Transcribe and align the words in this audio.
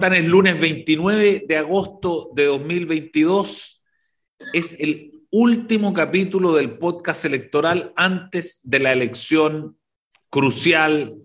¿Cómo 0.00 0.06
están 0.14 0.24
el 0.24 0.30
lunes 0.30 0.58
29 0.58 1.44
de 1.46 1.56
agosto 1.58 2.30
de 2.34 2.46
2022? 2.46 3.82
Es 4.54 4.74
el 4.80 5.12
último 5.30 5.92
capítulo 5.92 6.54
del 6.54 6.78
podcast 6.78 7.26
electoral 7.26 7.92
antes 7.96 8.62
de 8.64 8.78
la 8.78 8.94
elección 8.94 9.76
crucial 10.30 11.16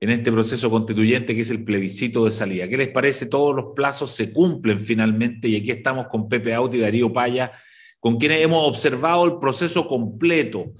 en 0.00 0.10
este 0.10 0.32
proceso 0.32 0.70
constituyente 0.70 1.34
que 1.34 1.42
es 1.42 1.50
el 1.50 1.62
plebiscito 1.62 2.24
de 2.24 2.32
salida. 2.32 2.66
¿Qué 2.68 2.78
les 2.78 2.88
parece? 2.88 3.26
Todos 3.26 3.54
los 3.54 3.74
plazos 3.76 4.12
se 4.12 4.32
cumplen 4.32 4.80
finalmente 4.80 5.48
y 5.48 5.56
aquí 5.56 5.70
estamos 5.70 6.06
con 6.06 6.26
Pepe 6.26 6.54
Auti 6.54 6.78
y 6.78 6.80
Darío 6.80 7.12
Paya, 7.12 7.52
con 8.00 8.16
quienes 8.16 8.42
hemos 8.42 8.66
observado 8.66 9.26
el 9.26 9.40
proceso 9.40 9.86
completo, 9.86 10.72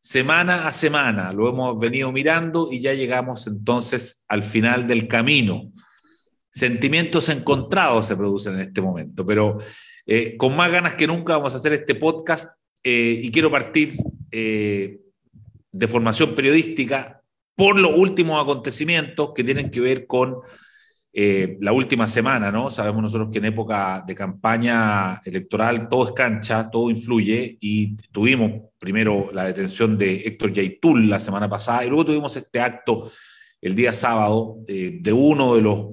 semana 0.00 0.68
a 0.68 0.70
semana. 0.70 1.32
Lo 1.32 1.48
hemos 1.48 1.76
venido 1.80 2.12
mirando 2.12 2.68
y 2.70 2.80
ya 2.80 2.94
llegamos 2.94 3.48
entonces 3.48 4.24
al 4.28 4.44
final 4.44 4.86
del 4.86 5.08
camino 5.08 5.72
sentimientos 6.52 7.28
encontrados 7.30 8.06
se 8.06 8.16
producen 8.16 8.54
en 8.54 8.60
este 8.60 8.82
momento, 8.82 9.24
pero 9.24 9.58
eh, 10.06 10.36
con 10.36 10.54
más 10.54 10.70
ganas 10.70 10.94
que 10.94 11.06
nunca 11.06 11.36
vamos 11.36 11.54
a 11.54 11.56
hacer 11.56 11.72
este 11.72 11.94
podcast 11.94 12.58
eh, 12.84 13.20
y 13.22 13.30
quiero 13.30 13.50
partir 13.50 13.96
eh, 14.30 15.00
de 15.70 15.88
formación 15.88 16.34
periodística 16.34 17.22
por 17.56 17.78
los 17.78 17.96
últimos 17.96 18.40
acontecimientos 18.42 19.32
que 19.34 19.44
tienen 19.44 19.70
que 19.70 19.80
ver 19.80 20.06
con 20.06 20.38
la 21.14 21.72
última 21.72 22.08
semana, 22.08 22.50
¿no? 22.50 22.70
Sabemos 22.70 23.02
nosotros 23.02 23.28
que 23.30 23.36
en 23.36 23.44
época 23.44 24.02
de 24.06 24.14
campaña 24.14 25.20
electoral 25.26 25.90
todo 25.90 26.06
es 26.06 26.12
cancha, 26.12 26.70
todo 26.70 26.88
influye 26.88 27.58
y 27.60 27.98
tuvimos 28.10 28.70
primero 28.78 29.28
la 29.30 29.44
detención 29.44 29.98
de 29.98 30.22
Héctor 30.24 30.54
Yaitul 30.54 31.10
la 31.10 31.20
semana 31.20 31.50
pasada 31.50 31.84
y 31.84 31.88
luego 31.88 32.06
tuvimos 32.06 32.34
este 32.38 32.62
acto 32.62 33.10
el 33.60 33.76
día 33.76 33.92
sábado 33.92 34.56
de 34.66 35.12
uno 35.12 35.54
de 35.54 35.60
los 35.60 35.86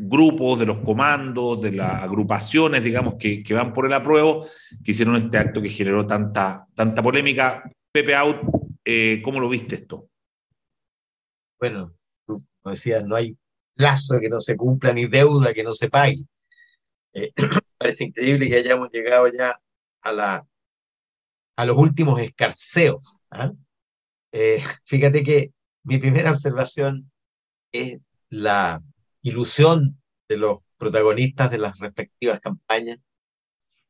grupos, 0.00 0.60
de 0.60 0.66
los 0.66 0.78
comandos, 0.78 1.60
de 1.60 1.72
las 1.72 2.02
agrupaciones, 2.02 2.84
digamos, 2.84 3.16
que, 3.16 3.42
van 3.50 3.72
por 3.72 3.86
el 3.86 3.92
apruebo, 3.92 4.46
que 4.84 4.92
hicieron 4.92 5.16
este 5.16 5.38
acto 5.38 5.60
que 5.60 5.68
generó 5.68 6.06
tanta, 6.06 6.66
tanta 6.74 7.02
polémica. 7.02 7.68
Pepe 7.90 8.14
Out, 8.14 8.36
eh, 8.84 9.20
¿cómo 9.24 9.40
lo 9.40 9.48
viste 9.48 9.74
esto? 9.74 10.08
Bueno, 11.58 11.92
tú 12.24 12.44
decías, 12.64 13.04
no 13.04 13.16
hay 13.16 13.36
plazo 13.74 14.20
que 14.20 14.28
no 14.28 14.40
se 14.40 14.56
cumpla 14.56 14.92
ni 14.92 15.06
deuda 15.06 15.52
que 15.52 15.64
no 15.64 15.72
se 15.72 15.90
pague. 15.90 16.24
Eh, 17.12 17.32
parece 17.78 18.04
increíble 18.04 18.48
que 18.48 18.56
hayamos 18.56 18.90
llegado 18.92 19.26
ya 19.32 19.60
a, 20.02 20.12
la, 20.12 20.46
a 21.56 21.64
los 21.64 21.76
últimos 21.76 22.20
escarceos. 22.20 23.18
¿ah? 23.32 23.52
Eh, 24.30 24.62
fíjate 24.84 25.24
que 25.24 25.52
mi 25.82 25.98
primera 25.98 26.30
observación 26.30 27.10
es 27.72 27.98
la 28.30 28.80
ilusión 29.22 30.00
de 30.28 30.36
los 30.36 30.58
protagonistas 30.76 31.50
de 31.50 31.58
las 31.58 31.78
respectivas 31.78 32.40
campañas 32.40 32.98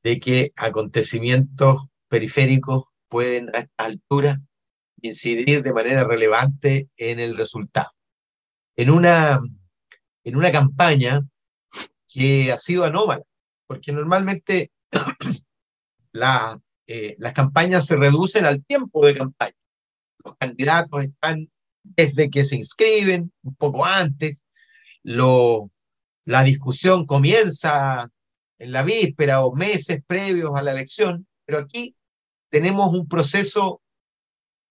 de 0.03 0.21
que 0.21 0.53
acontecimientos 0.57 1.89
periféricos 2.09 2.85
pueden 3.09 3.55
a 3.55 3.61
esta 3.61 3.85
altura 3.85 4.41
incidir 5.03 5.63
de 5.63 5.73
manera 5.73 6.05
relevante 6.05 6.89
en 6.97 7.21
el 7.21 7.37
resultado. 7.37 7.91
En 8.77 8.91
una, 8.91 9.41
en 10.25 10.37
una 10.37 10.53
campaña 10.53 11.21
que 12.09 12.53
ha 12.53 12.57
sido 12.57 12.85
anómala, 12.85 13.23
porque 13.67 13.93
normalmente 13.93 14.71
eh, 16.87 17.17
las 17.19 17.33
campañas 17.33 17.87
se 17.87 17.97
reducen 17.97 18.45
al 18.45 18.65
tiempo 18.65 19.05
de 19.07 19.17
campaña. 19.17 19.55
Los 20.25 20.37
candidatos 20.37 21.05
están 21.05 21.51
desde 21.83 22.31
que 22.31 22.45
se 22.45 22.57
inscriben, 22.57 23.33
un 23.43 23.55
poco 23.55 23.85
antes, 23.85 24.45
lo, 25.03 25.71
la 26.25 26.43
discusión 26.43 27.07
comienza 27.07 28.11
en 28.59 28.73
la 28.73 28.83
víspera 28.83 29.45
o 29.45 29.55
meses 29.55 30.03
previos 30.07 30.53
a 30.55 30.63
la 30.63 30.73
elección, 30.73 31.27
pero 31.45 31.59
aquí 31.59 31.95
tenemos 32.51 32.93
un 32.93 33.09
proceso 33.09 33.81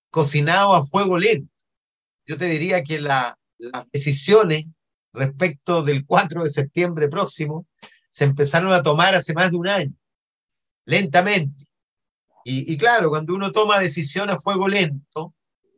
cocinado 0.10 0.76
a 0.76 0.86
fuego 0.86 1.18
lento. 1.18 1.52
Yo 2.26 2.38
te 2.38 2.46
diría 2.46 2.84
que 2.84 3.00
las 3.00 3.36
decisiones 3.92 4.66
respecto 5.14 5.84
del 5.84 6.06
4 6.06 6.44
de 6.44 6.50
septiembre 6.50 7.08
próximo 7.08 7.66
se 8.10 8.26
empezaron 8.26 8.72
a 8.72 8.84
tomar 8.84 9.16
hace 9.16 9.34
más 9.34 9.52
de 9.52 9.58
un 9.58 9.68
año, 9.68 9.94
lentamente. 10.86 11.66
Y, 12.44 12.72
y 12.72 12.78
claro, 12.78 13.10
cuando 13.10 13.34
uno 13.36 13.52
toma 13.52 13.80
decisión 13.80 14.30
a 14.30 14.40
fuego 14.40 14.68
lento, 14.68 15.34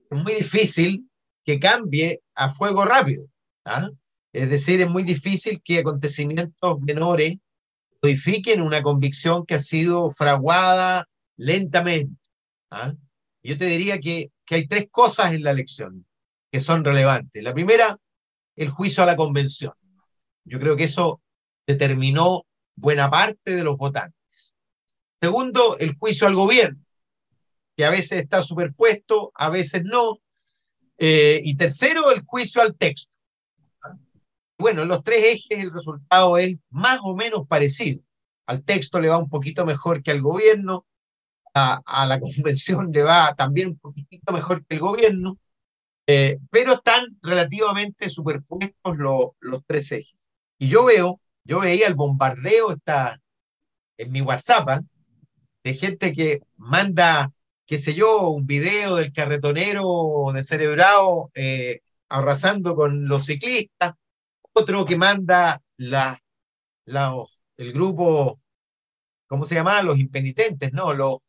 es 0.10 0.24
muy 0.24 0.34
difícil 0.34 1.10
que 1.44 1.60
cambie 1.60 2.22
a 2.36 2.50
fuego 2.50 2.86
rápido. 2.86 3.26
¿ah? 3.66 3.90
Es 4.32 4.50
decir, 4.50 4.82
es 4.82 4.90
muy 4.90 5.04
difícil 5.04 5.62
que 5.64 5.80
acontecimientos 5.80 6.80
menores 6.82 7.38
modifiquen 8.02 8.62
una 8.62 8.82
convicción 8.82 9.46
que 9.46 9.56
ha 9.56 9.60
sido 9.60 10.12
fraguada 10.12 11.08
lentamente. 11.36 12.16
¿ah? 12.72 12.94
Yo 13.44 13.58
te 13.58 13.66
diría 13.66 14.00
que, 14.00 14.32
que 14.46 14.56
hay 14.56 14.68
tres 14.68 14.88
cosas 14.92 15.34
en 15.34 15.44
la 15.44 15.52
elección 15.52 16.06
que 16.52 16.60
son 16.60 16.84
relevantes. 16.84 17.44
La 17.44 17.54
primera, 17.54 18.00
el 18.56 18.70
juicio 18.70 19.04
a 19.04 19.06
la 19.06 19.16
convención. 19.16 19.74
Yo 20.46 20.60
creo 20.60 20.76
que 20.76 20.86
eso 20.86 21.22
determinó 21.68 22.46
buena 22.76 23.10
parte 23.10 23.56
de 23.56 23.64
los 23.64 23.78
votantes. 23.78 24.56
Segundo, 25.22 25.78
el 25.80 25.96
juicio 25.96 26.28
al 26.28 26.36
gobierno, 26.36 26.84
que 27.76 27.86
a 27.86 27.90
veces 27.90 28.22
está 28.22 28.42
superpuesto, 28.42 29.32
a 29.36 29.50
veces 29.50 29.84
no. 29.84 30.20
Eh, 30.98 31.42
y 31.44 31.56
tercero, 31.56 32.12
el 32.12 32.24
juicio 32.26 32.62
al 32.62 32.76
texto. 32.76 33.14
Bueno, 34.60 34.82
en 34.82 34.90
los 34.90 35.04
tres 35.04 35.24
ejes 35.24 35.64
el 35.64 35.72
resultado 35.72 36.38
es 36.38 36.58
más 36.70 37.00
o 37.04 37.16
menos 37.16 37.48
parecido. 37.48 38.02
Al 38.46 38.64
texto 38.64 39.00
le 39.00 39.08
va 39.08 39.18
un 39.18 39.30
poquito 39.30 39.66
mejor 39.66 40.04
que 40.04 40.12
al 40.12 40.22
gobierno, 40.22 40.86
a, 41.54 42.06
la 42.08 42.20
convención 42.20 42.92
le 42.92 43.04
va 43.04 43.34
también 43.36 43.70
un 43.70 43.80
poquitito 43.80 44.34
mejor 44.34 44.66
que 44.66 44.76
el 44.76 44.82
gobierno, 44.82 45.38
eh, 46.08 46.40
pero 46.52 46.74
están 46.74 47.18
relativamente 47.22 48.10
superpuestos 48.10 48.98
los 49.40 49.62
tres 49.66 49.92
ejes. 49.94 50.20
Y 50.58 50.68
yo 50.68 50.86
veo, 50.86 51.22
yo 51.46 51.62
veía 51.62 51.88
el 51.88 51.96
bombardeo 51.96 52.72
está 52.74 53.22
en 53.98 54.12
mi 54.12 54.22
WhatsApp 54.22 54.70
¿ah? 54.70 54.82
de 55.64 55.74
gente 55.74 56.14
que 56.14 56.42
manda, 56.58 57.32
qué 57.66 57.78
sé 57.78 57.94
yo, 57.94 58.30
un 58.30 58.46
video 58.46 58.96
del 58.98 59.14
carretonero 59.14 60.32
de 60.34 60.44
Cerebrado 60.44 61.32
eh, 61.34 61.80
arrasando 62.10 62.76
con 62.76 63.08
los 63.08 63.26
ciclistas, 63.26 63.94
otro 64.60 64.86
que 64.86 64.96
manda 64.96 65.62
la, 65.78 66.22
el 67.58 67.74
grupo, 67.74 68.40
¿cómo 69.28 69.46
se 69.46 69.56
llama? 69.56 69.82
Los 69.82 70.00
impenitentes, 70.00 70.74
¿no? 70.74 70.94
Los, 70.94 71.20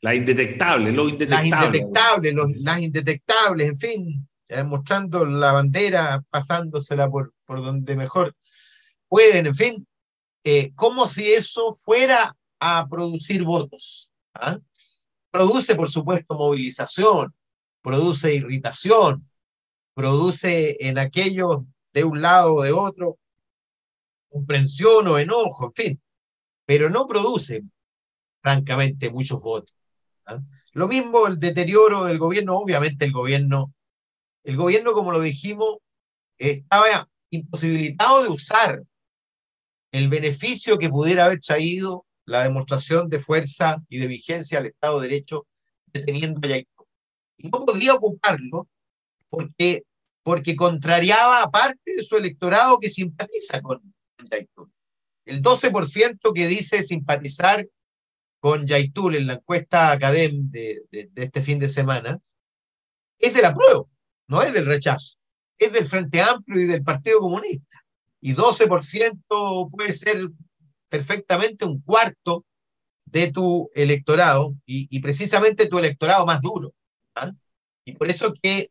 las 0.00 0.14
indetectables, 0.14 0.94
los 0.94 1.08
indetectables. 1.10 1.50
Las 1.50 1.64
indetectables, 1.64 2.34
las 2.62 2.80
indetectables, 2.80 3.68
en 3.68 3.78
fin, 3.78 4.28
mostrando 4.66 5.24
la 5.24 5.52
bandera, 5.52 6.22
pasándosela 6.30 7.08
por, 7.08 7.34
por 7.44 7.62
donde 7.62 7.96
mejor 7.96 8.34
pueden, 9.08 9.46
en 9.46 9.54
fin, 9.54 9.86
eh, 10.44 10.72
como 10.74 11.08
si 11.08 11.32
eso 11.32 11.74
fuera 11.74 12.36
a 12.60 12.86
producir 12.88 13.42
votos. 13.42 14.12
¿ah? 14.34 14.58
Produce, 15.30 15.74
por 15.74 15.90
supuesto, 15.90 16.34
movilización, 16.34 17.34
produce 17.82 18.34
irritación, 18.34 19.28
produce 19.94 20.76
en 20.80 20.98
aquellos 20.98 21.64
de 21.98 22.04
un 22.04 22.22
lado 22.22 22.54
o 22.54 22.62
de 22.62 22.72
otro, 22.72 23.18
comprensión 24.28 25.06
o 25.08 25.18
enojo, 25.18 25.66
en 25.66 25.72
fin, 25.72 26.02
pero 26.64 26.90
no 26.90 27.06
produce, 27.06 27.62
francamente, 28.40 29.10
muchos 29.10 29.42
votos. 29.42 29.74
¿ah? 30.26 30.40
Lo 30.72 30.86
mismo 30.86 31.26
el 31.26 31.38
deterioro 31.38 32.04
del 32.04 32.18
gobierno, 32.18 32.58
obviamente 32.58 33.04
el 33.04 33.12
gobierno, 33.12 33.74
el 34.44 34.56
gobierno, 34.56 34.92
como 34.92 35.12
lo 35.12 35.20
dijimos, 35.20 35.78
estaba 36.38 37.08
imposibilitado 37.30 38.22
de 38.22 38.28
usar 38.28 38.82
el 39.90 40.08
beneficio 40.08 40.78
que 40.78 40.88
pudiera 40.88 41.24
haber 41.24 41.40
traído 41.40 42.06
la 42.26 42.44
demostración 42.44 43.08
de 43.08 43.18
fuerza 43.18 43.82
y 43.88 43.98
de 43.98 44.06
vigencia 44.06 44.58
al 44.58 44.66
Estado 44.66 45.00
de 45.00 45.08
Derecho 45.08 45.46
deteniendo 45.86 46.40
a 46.44 46.48
Yaito. 46.48 46.86
Y 47.38 47.48
no 47.48 47.64
podía 47.64 47.94
ocuparlo 47.94 48.68
porque 49.30 49.84
porque 50.28 50.56
contrariaba 50.56 51.42
a 51.42 51.50
parte 51.50 51.94
de 51.96 52.02
su 52.02 52.14
electorado 52.14 52.78
que 52.78 52.90
simpatiza 52.90 53.62
con 53.62 53.80
Yaitul. 54.30 54.70
El 55.24 55.40
12% 55.42 56.34
que 56.34 56.46
dice 56.46 56.82
simpatizar 56.82 57.66
con 58.38 58.66
Yaitul 58.66 59.16
en 59.16 59.26
la 59.26 59.32
encuesta 59.32 59.90
Academ 59.90 60.50
de, 60.50 60.82
de, 60.90 61.08
este 61.14 61.40
fin 61.40 61.58
de 61.58 61.70
semana 61.70 62.20
es 63.18 63.32
del 63.32 63.46
apruebo, 63.46 63.88
no 64.26 64.42
es 64.42 64.52
del 64.52 64.66
rechazo, 64.66 65.16
es 65.56 65.72
del 65.72 65.86
Frente 65.86 66.20
Amplio 66.20 66.60
y 66.60 66.66
del 66.66 66.82
Partido 66.82 67.20
Comunista. 67.20 67.82
Y 68.20 68.34
12% 68.34 69.70
puede 69.70 69.94
ser 69.94 70.28
perfectamente 70.90 71.64
un 71.64 71.80
cuarto 71.80 72.44
de 73.06 73.32
tu 73.32 73.70
electorado 73.74 74.54
y, 74.66 74.88
y 74.94 75.00
precisamente 75.00 75.68
tu 75.68 75.78
electorado 75.78 76.26
más 76.26 76.42
duro. 76.42 76.74
¿ah? 77.14 77.32
Y 77.86 77.92
por 77.92 78.10
eso 78.10 78.34
que 78.42 78.70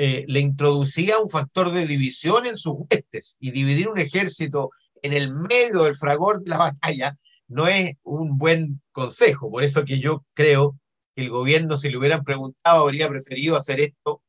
eh, 0.00 0.24
le 0.28 0.38
introducía 0.38 1.18
un 1.18 1.28
factor 1.28 1.72
de 1.72 1.84
división 1.84 2.46
en 2.46 2.56
sus 2.56 2.74
huestes 2.88 3.36
y 3.40 3.50
dividir 3.50 3.88
un 3.88 3.98
ejército 3.98 4.70
en 5.02 5.12
el 5.12 5.32
medio 5.32 5.82
del 5.82 5.96
fragor 5.96 6.42
de 6.42 6.50
la 6.50 6.58
batalla 6.58 7.18
no 7.48 7.66
es 7.66 7.94
un 8.04 8.38
buen 8.38 8.80
consejo. 8.92 9.50
Por 9.50 9.64
eso 9.64 9.84
que 9.84 9.98
yo 9.98 10.24
creo 10.34 10.78
que 11.16 11.22
el 11.22 11.30
gobierno, 11.30 11.76
si 11.76 11.88
le 11.88 11.96
hubieran 11.96 12.22
preguntado, 12.22 12.84
habría 12.84 13.08
preferido 13.08 13.56
hacer 13.56 13.80
esto 13.80 14.22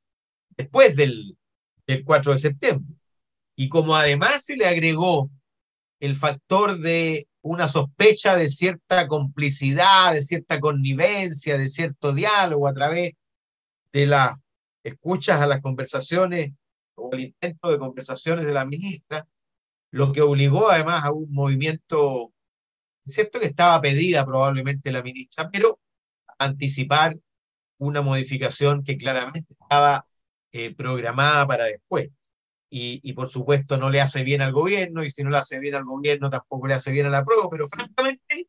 después 0.58 0.96
del, 0.96 1.38
del 1.86 2.04
4 2.04 2.34
de 2.34 2.40
septiembre. 2.40 2.96
Y 3.56 3.70
como 3.70 3.96
además 3.96 4.46
se 4.46 4.56
le 4.56 4.66
agregó 4.66 5.30
el 6.00 6.16
factor 6.16 6.80
de 6.80 7.28
una 7.42 7.68
sospecha 7.68 8.36
de 8.36 8.50
cierta 8.50 9.08
complicidad, 9.08 10.14
de 10.14 10.24
cierta 10.24 10.60
connivencia, 10.60 11.58
de 11.60 11.70
cierto 11.70 12.12
diálogo 12.12 12.68
a 12.68 12.74
través 12.74 13.12
de 13.92 14.08
las 14.08 14.38
escuchas 14.84 15.42
a 15.42 15.48
las 15.48 15.62
conversaciones 15.62 16.54
o 16.96 17.10
el 17.14 17.22
intento 17.22 17.72
de 17.72 17.80
conversaciones 17.80 18.46
de 18.46 18.54
la 18.54 18.66
ministra, 18.66 19.28
lo 19.92 20.12
que 20.12 20.22
obligó 20.22 20.70
además 20.70 21.04
a 21.04 21.12
un 21.12 21.32
movimiento, 21.32 22.32
es 23.06 23.14
cierto 23.14 23.40
que 23.40 23.48
estaba 23.48 23.82
pedida 23.82 24.26
probablemente 24.26 24.92
la 24.92 25.02
ministra, 25.02 25.50
pero 25.50 25.80
anticipar 26.38 27.18
una 27.80 28.02
modificación 28.02 28.84
que 28.84 28.98
claramente 28.98 29.54
estaba 29.60 30.06
eh, 30.52 30.76
programada 30.76 31.48
para 31.48 31.66
después. 31.66 32.10
Y, 32.72 33.00
y, 33.04 33.14
por 33.14 33.30
supuesto 33.30 33.78
no 33.78 33.90
le 33.90 34.00
hace 34.00 34.24
bien 34.24 34.42
al 34.42 34.52
gobierno, 34.52 35.04
y 35.04 35.10
si 35.10 35.24
no 35.24 35.32
le 35.32 35.40
hace 35.40 35.58
bien 35.58 35.74
al 35.74 35.86
gobierno 35.86 36.30
tampoco 36.30 36.68
le 36.68 36.76
hace 36.76 36.92
bien 36.92 37.08
a 37.08 37.10
la 37.10 37.26
prueba, 37.26 37.50
pero 37.50 37.68
francamente, 37.68 38.48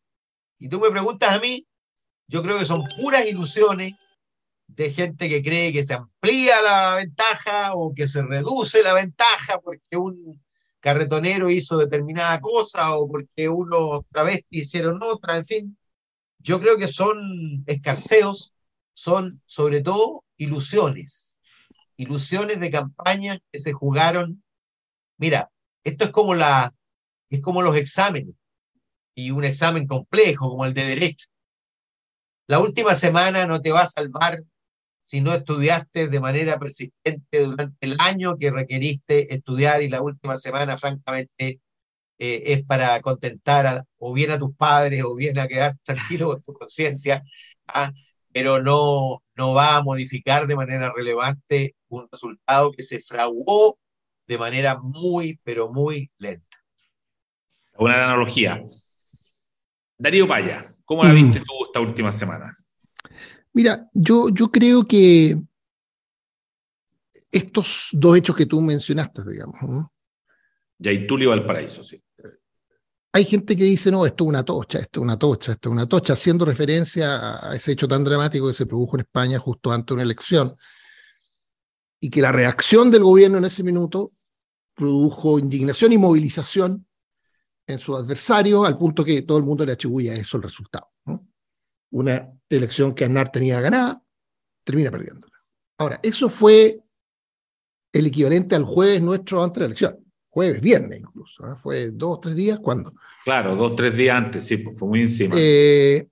y 0.59 0.69
tú 0.69 0.79
me 0.79 0.91
preguntas 0.91 1.31
a 1.31 1.41
mí, 1.41 1.67
yo 2.29 2.43
creo 2.43 2.59
que 2.59 2.67
son 2.67 2.83
puras 3.01 3.27
ilusiones 3.27 3.95
de 4.75 4.93
gente 4.93 5.29
que 5.29 5.43
cree 5.43 5.73
que 5.73 5.85
se 5.85 5.95
amplía 5.95 6.61
la 6.63 6.97
ventaja 6.97 7.75
o 7.75 7.95
que 7.95 8.09
se 8.09 8.23
reduce 8.23 8.83
la 8.83 8.93
ventaja 8.93 9.59
porque 9.61 9.97
un 9.97 10.43
carretonero 10.81 11.51
hizo 11.51 11.79
determinada 11.79 12.41
cosa 12.41 12.97
o 12.97 13.09
porque 13.09 13.49
unos 13.49 14.03
travestis 14.11 14.63
hicieron 14.63 15.01
otra, 15.03 15.37
en 15.37 15.45
fin. 15.45 15.79
Yo 16.39 16.61
creo 16.61 16.79
que 16.79 16.89
son 16.89 17.65
escarceos, 17.67 18.55
son 18.95 19.43
sobre 19.47 19.83
todo 19.83 20.25
ilusiones, 20.39 21.41
ilusiones 21.97 22.61
de 22.61 22.71
campaña 22.71 23.39
que 23.53 23.59
se 23.59 23.73
jugaron. 23.73 24.43
Mira, 25.19 25.51
esto 25.85 26.05
es 26.05 26.11
como 26.11 26.35
la 26.35 26.75
es 27.29 27.41
como 27.41 27.63
los 27.63 27.77
exámenes 27.77 28.35
y 29.15 29.31
un 29.31 29.45
examen 29.45 29.87
complejo 29.87 30.49
como 30.51 30.65
el 30.65 30.75
de 30.75 30.85
derecho. 30.85 31.29
La 32.47 32.59
última 32.59 32.95
semana 32.97 33.47
no 33.47 33.61
te 33.61 33.71
va 33.71 33.83
a 33.83 33.87
salvar 33.87 34.43
si 35.11 35.21
no 35.21 35.35
estudiaste 35.35 36.07
de 36.07 36.21
manera 36.21 36.57
persistente 36.61 37.41
durante 37.45 37.85
el 37.85 37.97
año 37.99 38.37
que 38.37 38.53
requeriste 38.53 39.35
estudiar 39.35 39.83
y 39.83 39.89
la 39.89 40.03
última 40.03 40.37
semana, 40.37 40.79
francamente, 40.79 41.59
eh, 42.17 42.43
es 42.47 42.65
para 42.65 43.01
contentar 43.01 43.85
o 43.99 44.13
bien 44.13 44.31
a 44.31 44.39
tus 44.39 44.55
padres 44.55 45.03
o 45.03 45.17
bien 45.17 45.37
a 45.41 45.49
quedar 45.49 45.75
tranquilo 45.83 46.29
con 46.29 46.43
tu 46.43 46.53
conciencia, 46.53 47.25
¿ah? 47.67 47.91
pero 48.33 48.63
no, 48.63 49.25
no 49.35 49.53
va 49.53 49.79
a 49.79 49.83
modificar 49.83 50.47
de 50.47 50.55
manera 50.55 50.93
relevante 50.95 51.75
un 51.89 52.07
resultado 52.09 52.71
que 52.71 52.85
se 52.85 53.01
fraguó 53.01 53.81
de 54.29 54.39
manera 54.39 54.79
muy, 54.81 55.41
pero 55.43 55.73
muy 55.73 56.09
lenta. 56.19 56.57
Buena 57.77 58.05
analogía. 58.05 58.63
Darío 59.99 60.29
Paya, 60.29 60.65
¿cómo 60.85 61.03
la 61.03 61.11
viste 61.11 61.41
tú 61.41 61.65
esta 61.67 61.81
última 61.81 62.13
semana? 62.13 62.55
Mira, 63.53 63.89
yo, 63.93 64.29
yo 64.29 64.51
creo 64.51 64.87
que 64.87 65.37
estos 67.31 67.89
dos 67.93 68.17
hechos 68.17 68.37
que 68.37 68.47
tú 68.47 68.61
mencionaste, 68.61 69.23
digamos. 69.25 69.61
¿no? 69.63 69.93
Yaituli 70.79 71.27
Valparaíso, 71.27 71.85
sí. 71.85 72.03
Hay 73.13 73.25
gente 73.25 73.57
que 73.57 73.65
dice, 73.65 73.91
no, 73.91 74.07
esto 74.07 74.23
es 74.25 74.29
una 74.29 74.45
tocha, 74.45 74.79
esto 74.79 75.01
es 75.01 75.05
una 75.05 75.19
tocha, 75.19 75.53
esto 75.53 75.69
es 75.69 75.73
una 75.73 75.89
tocha, 75.89 76.13
haciendo 76.13 76.45
referencia 76.45 77.51
a 77.51 77.57
ese 77.57 77.73
hecho 77.73 77.89
tan 77.89 78.05
dramático 78.05 78.47
que 78.47 78.55
se 78.55 78.67
produjo 78.67 78.97
en 78.97 79.01
España 79.01 79.39
justo 79.41 79.73
antes 79.73 79.89
de 79.89 79.95
una 79.95 80.03
elección. 80.05 80.55
Y 81.99 82.09
que 82.09 82.23
la 82.23 82.31
reacción 82.31 82.89
del 82.91 83.03
gobierno 83.03 83.39
en 83.39 83.45
ese 83.45 83.65
minuto 83.65 84.13
produjo 84.75 85.41
indignación 85.41 85.93
y 85.93 85.99
movilización 85.99 86.87
en 87.67 87.79
su 87.81 87.97
adversario, 87.97 88.65
al 88.65 88.79
punto 88.79 89.05
que 89.05 89.23
todo 89.23 89.39
el 89.39 89.45
mundo 89.45 89.67
le 89.67 89.73
atribuye 89.73 90.11
a 90.13 90.15
eso 90.15 90.37
el 90.37 90.45
resultado. 90.45 90.90
Una 91.91 92.31
elección 92.49 92.95
que 92.95 93.05
Aznar 93.05 93.31
tenía 93.31 93.61
ganada, 93.61 94.03
termina 94.65 94.91
perdiéndola. 94.91 95.37
Ahora, 95.79 95.99
eso 96.03 96.29
fue 96.29 96.81
el 97.93 98.07
equivalente 98.07 98.55
al 98.55 98.65
jueves 98.65 99.01
nuestro 99.03 99.43
antes 99.43 99.57
de 99.57 99.61
la 99.61 99.67
elección. 99.67 99.99
Jueves, 100.29 100.61
viernes 100.61 101.01
incluso. 101.01 101.45
¿eh? 101.45 101.57
Fue 101.61 101.91
dos 101.91 102.19
o 102.19 102.21
tres 102.21 102.37
días, 102.37 102.61
¿cuándo? 102.61 102.95
Claro, 103.25 103.57
dos 103.57 103.73
o 103.73 103.75
tres 103.75 103.97
días 103.97 104.17
antes, 104.17 104.45
sí, 104.45 104.59
fue 104.59 104.89
muy 104.89 105.03
encima. 105.03 105.35
Eh, 105.37 106.07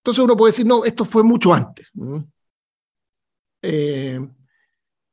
entonces 0.00 0.22
uno 0.22 0.36
puede 0.36 0.52
decir, 0.52 0.66
no, 0.66 0.84
esto 0.84 1.04
fue 1.04 1.22
mucho 1.22 1.54
antes. 1.54 1.90
Eh, 3.62 4.18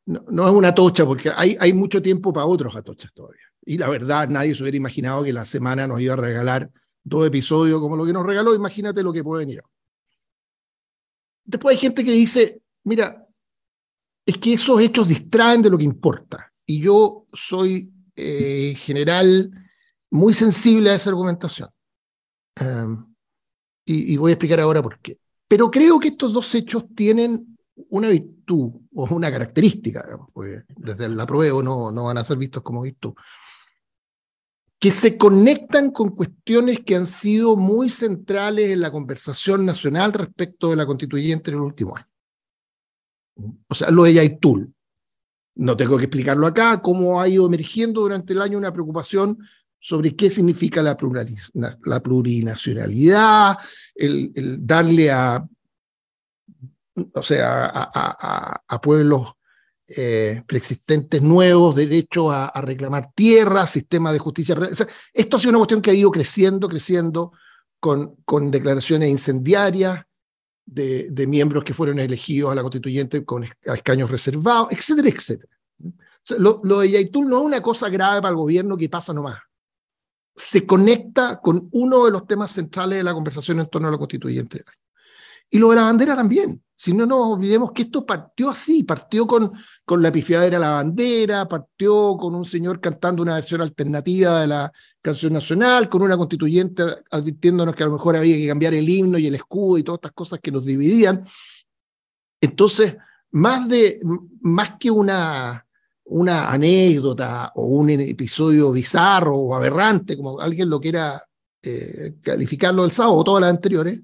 no, 0.08 0.26
no, 0.30 0.48
es 0.48 0.54
una 0.54 0.74
tocha, 0.74 1.06
porque 1.06 1.32
hay, 1.34 1.56
hay 1.60 1.72
mucho 1.72 2.02
tiempo 2.02 2.34
para 2.34 2.46
otros 2.48 2.76
atochas 2.76 3.14
todavía. 3.14 3.44
Y 3.64 3.78
la 3.78 3.88
verdad, 3.88 4.28
nadie 4.28 4.56
se 4.56 4.64
hubiera 4.64 4.78
imaginado 4.78 5.24
que 5.24 5.32
la 5.32 5.46
semana 5.46 5.88
nos 5.88 6.02
iba 6.02 6.14
a 6.14 6.18
regalar 6.18 6.72
dos 7.04 7.28
episodios 7.28 7.80
como 7.80 7.96
lo 7.96 8.06
que 8.06 8.14
nos 8.14 8.26
regaló. 8.26 8.54
Imagínate 8.54 9.04
lo 9.04 9.14
que 9.14 9.24
puede 9.24 9.46
venir. 9.46 9.64
Después 11.44 11.76
hay 11.76 11.80
gente 11.80 12.04
que 12.04 12.12
dice, 12.12 12.62
mira, 12.84 13.28
es 14.26 14.38
que 14.38 14.54
esos 14.54 14.80
hechos 14.82 15.08
distraen 15.08 15.62
de 15.62 15.70
lo 15.70 15.78
que 15.78 15.84
importa. 15.84 16.52
Y 16.66 16.80
yo 16.82 17.26
soy 17.34 17.92
eh, 18.16 18.70
en 18.72 18.76
general 18.76 19.52
muy 20.12 20.34
sensible 20.34 20.92
a 20.92 20.96
esa 20.96 21.10
argumentación. 21.10 21.70
Um, 22.62 23.16
y, 23.86 24.14
y, 24.14 24.18
voy 24.18 24.32
a 24.32 24.34
explicar 24.34 24.60
ahora 24.60 24.84
por 24.84 25.00
qué. 25.00 25.20
Pero 25.48 25.72
creo 25.72 26.00
que 26.00 26.10
estos 26.10 26.32
dos 26.34 26.54
hechos 26.54 26.86
tienen 26.96 27.58
una 27.90 28.10
virtud 28.10 28.72
o 28.94 29.06
una 29.16 29.32
característica, 29.32 30.06
porque 30.34 30.64
desde 30.76 31.06
el 31.06 31.20
apruebo 31.20 31.64
no, 31.64 31.92
no 31.92 32.06
van 32.06 32.18
a 32.18 32.24
ser 32.24 32.38
vistos 32.38 32.62
como 32.62 32.82
virtud, 32.82 33.14
que 34.80 34.92
se 34.92 35.18
conectan 35.18 35.92
con 35.92 36.16
cuestiones 36.16 36.80
que 36.80 36.96
han 36.96 37.06
sido 37.06 37.58
muy 37.58 37.90
centrales 37.90 38.72
en 38.72 38.80
la 38.80 38.92
conversación 38.92 39.66
nacional 39.66 40.14
respecto 40.14 40.70
de 40.70 40.78
la 40.78 40.86
constituyente 40.86 41.52
en 41.52 41.58
el 41.58 41.64
último 41.64 41.98
año. 41.98 42.08
O 43.68 43.76
sea, 43.76 43.92
lo 43.92 44.04
de 44.04 44.14
Yaitul. 44.14 44.74
No 45.56 45.76
tengo 45.76 45.98
que 45.98 46.06
explicarlo 46.06 46.48
acá, 46.48 46.82
cómo 46.82 47.20
ha 47.20 47.28
ido 47.28 47.46
emergiendo 47.46 48.02
durante 48.02 48.32
el 48.32 48.42
año 48.42 48.58
una 48.58 48.72
preocupación 48.72 49.38
sobre 49.78 50.16
qué 50.16 50.30
significa 50.30 50.82
la, 50.82 50.98
la 51.84 52.02
plurinacionalidad, 52.02 53.58
el, 53.96 54.66
darle 54.66 55.12
a, 55.12 55.46
o 57.14 57.24
sea, 57.24 57.68
a 57.68 58.82
pueblos 58.82 59.34
eh, 59.96 60.44
preexistentes 60.46 61.22
nuevos, 61.22 61.76
derecho 61.76 62.32
a, 62.32 62.52
reclamar 62.62 63.12
tierra, 63.14 63.66
sistema 63.66 64.14
de 64.14 64.20
justicia. 64.20 64.56
Esto 65.14 65.38
ha 65.38 65.40
sido 65.40 65.50
una 65.50 65.58
cuestión 65.58 65.82
que 65.82 65.90
ha 65.90 65.96
ido 65.96 66.12
creciendo, 66.12 66.70
creciendo, 66.70 67.32
con, 67.80 68.16
con 68.26 68.52
declaraciones 68.52 69.10
incendiarias 69.10 70.06
de, 70.66 71.08
de, 71.10 71.28
miembros 71.28 71.64
que 71.64 71.74
fueron 71.74 71.98
elegidos 71.98 72.52
a 72.52 72.56
la 72.56 72.62
constituyente 72.62 73.26
con 73.26 73.46
escaños 73.64 74.12
reservados, 74.12 74.68
etcétera, 74.72 75.10
etcétera. 75.10 75.58
Lo, 76.38 76.62
lo, 76.64 76.82
de 76.82 76.92
Yaitul 76.92 77.28
no 77.28 77.40
es 77.40 77.44
una 77.46 77.62
cosa 77.62 77.90
grave 77.90 78.22
para 78.22 78.30
el 78.30 78.36
gobierno 78.36 78.78
que 78.78 78.90
pasa 78.90 79.12
nomás. 79.12 79.40
Se 80.36 80.68
conecta 80.68 81.40
con 81.42 81.68
uno 81.72 82.06
de 82.06 82.12
los 82.12 82.28
temas 82.28 82.52
centrales 82.52 83.00
de 83.00 83.04
la 83.04 83.14
conversación 83.14 83.60
en 83.60 83.70
torno 83.70 83.88
a 83.88 83.92
la 83.92 83.98
constituyente. 83.98 84.64
Y 85.50 85.58
lo 85.58 85.70
de 85.70 85.78
la 85.78 85.84
bandera 85.84 86.16
también. 86.16 86.62
Si 86.76 86.94
no 86.94 87.06
nos 87.06 87.34
olvidemos 87.34 87.72
que 87.74 87.82
esto 87.84 88.06
partió 88.06 88.50
así, 88.50 88.84
partió 88.84 89.28
con, 89.28 89.52
con 89.84 90.02
la 90.02 90.12
pifiadera 90.12 90.58
de 90.58 90.66
la 90.66 90.72
bandera, 90.72 91.48
partió 91.48 92.16
con 92.16 92.36
un 92.36 92.46
señor 92.46 92.80
cantando 92.80 93.22
una 93.22 93.34
versión 93.36 93.60
alternativa 93.60 94.40
de 94.40 94.48
la 94.48 94.72
canción 95.02 95.34
nacional, 95.34 95.90
con 95.90 96.04
una 96.04 96.16
constituyente 96.16 96.84
advirtiéndonos 97.12 97.76
que 97.76 97.84
a 97.84 97.88
lo 97.88 97.94
mejor 97.94 98.16
había 98.16 98.38
que 98.38 98.48
cambiar 98.48 98.74
el 98.76 98.88
himno 98.88 99.18
y 99.18 99.28
el 99.28 99.36
escudo 99.36 99.78
y 99.78 99.84
todas 99.84 99.98
estas 99.98 100.14
cosas 100.14 100.40
que 100.42 100.52
nos 100.52 100.64
dividían. 100.64 101.26
Entonces, 102.40 102.96
más, 103.32 103.68
de, 103.68 104.00
más 104.42 104.78
que 104.80 104.90
una, 104.90 105.66
una 106.06 106.50
anécdota 106.50 107.52
o 107.56 107.66
un 107.66 107.90
episodio 107.90 108.72
bizarro 108.72 109.36
o 109.36 109.56
aberrante, 109.56 110.16
como 110.16 110.40
alguien 110.40 110.70
lo 110.70 110.80
quiera 110.80 111.22
eh, 111.62 112.16
calificarlo 112.22 112.86
el 112.86 112.92
sábado 112.92 113.18
o 113.18 113.24
todas 113.24 113.42
las 113.42 113.50
anteriores, 113.50 114.00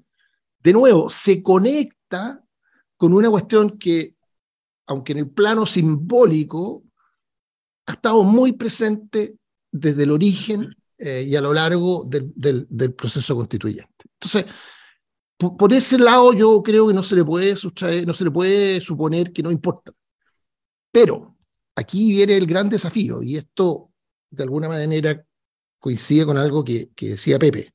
de 0.66 0.72
nuevo, 0.72 1.08
se 1.08 1.44
conecta 1.44 2.44
con 2.96 3.12
una 3.12 3.30
cuestión 3.30 3.78
que, 3.78 4.16
aunque 4.88 5.12
en 5.12 5.18
el 5.18 5.30
plano 5.30 5.64
simbólico, 5.64 6.82
ha 7.86 7.92
estado 7.92 8.24
muy 8.24 8.50
presente 8.50 9.36
desde 9.70 10.02
el 10.02 10.10
origen 10.10 10.74
eh, 10.98 11.24
y 11.24 11.36
a 11.36 11.40
lo 11.40 11.54
largo 11.54 12.04
del, 12.04 12.66
proceso 12.94 13.36
constituyente. 13.36 14.06
Entonces, 14.14 14.52
por, 15.36 15.56
por, 15.56 15.72
ese 15.72 16.00
lado 16.00 16.32
yo 16.32 16.60
creo 16.64 16.88
que 16.88 16.94
no 16.94 17.04
se 17.04 17.14
le 17.14 17.24
puede 17.24 17.54
sustraer, 17.54 18.04
no 18.04 18.12
se 18.12 18.24
le 18.24 18.32
puede 18.32 18.80
suponer 18.80 19.32
que 19.32 19.44
no 19.44 19.52
importa. 19.52 19.92
Pero 20.90 21.36
aquí 21.76 22.10
viene 22.10 22.36
el 22.36 22.46
gran 22.46 22.68
desafío, 22.68 23.22
y 23.22 23.36
esto 23.36 23.92
de 24.30 24.42
alguna 24.42 24.68
manera 24.68 25.24
coincide 25.78 26.26
con 26.26 26.36
algo 26.36 26.64
que, 26.64 26.90
que 26.96 27.10
decía 27.10 27.38
Pepe. 27.38 27.72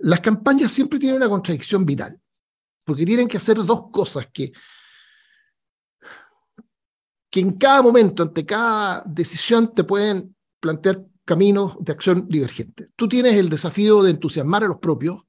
Las 0.00 0.20
campañas 0.20 0.70
siempre 0.70 0.98
tienen 0.98 1.16
una 1.16 1.30
contradicción 1.30 1.86
vital, 1.86 2.20
porque 2.86 3.04
tienen 3.04 3.26
que 3.26 3.36
hacer 3.36 3.56
dos 3.64 3.90
cosas 3.90 4.28
que, 4.32 4.52
que 7.28 7.40
en 7.40 7.58
cada 7.58 7.82
momento, 7.82 8.22
ante 8.22 8.46
cada 8.46 9.02
decisión, 9.04 9.74
te 9.74 9.82
pueden 9.82 10.36
plantear 10.60 11.04
caminos 11.24 11.76
de 11.80 11.92
acción 11.92 12.28
divergentes. 12.28 12.88
Tú 12.94 13.08
tienes 13.08 13.34
el 13.34 13.48
desafío 13.48 14.04
de 14.04 14.12
entusiasmar 14.12 14.62
a 14.62 14.68
los 14.68 14.78
propios, 14.78 15.20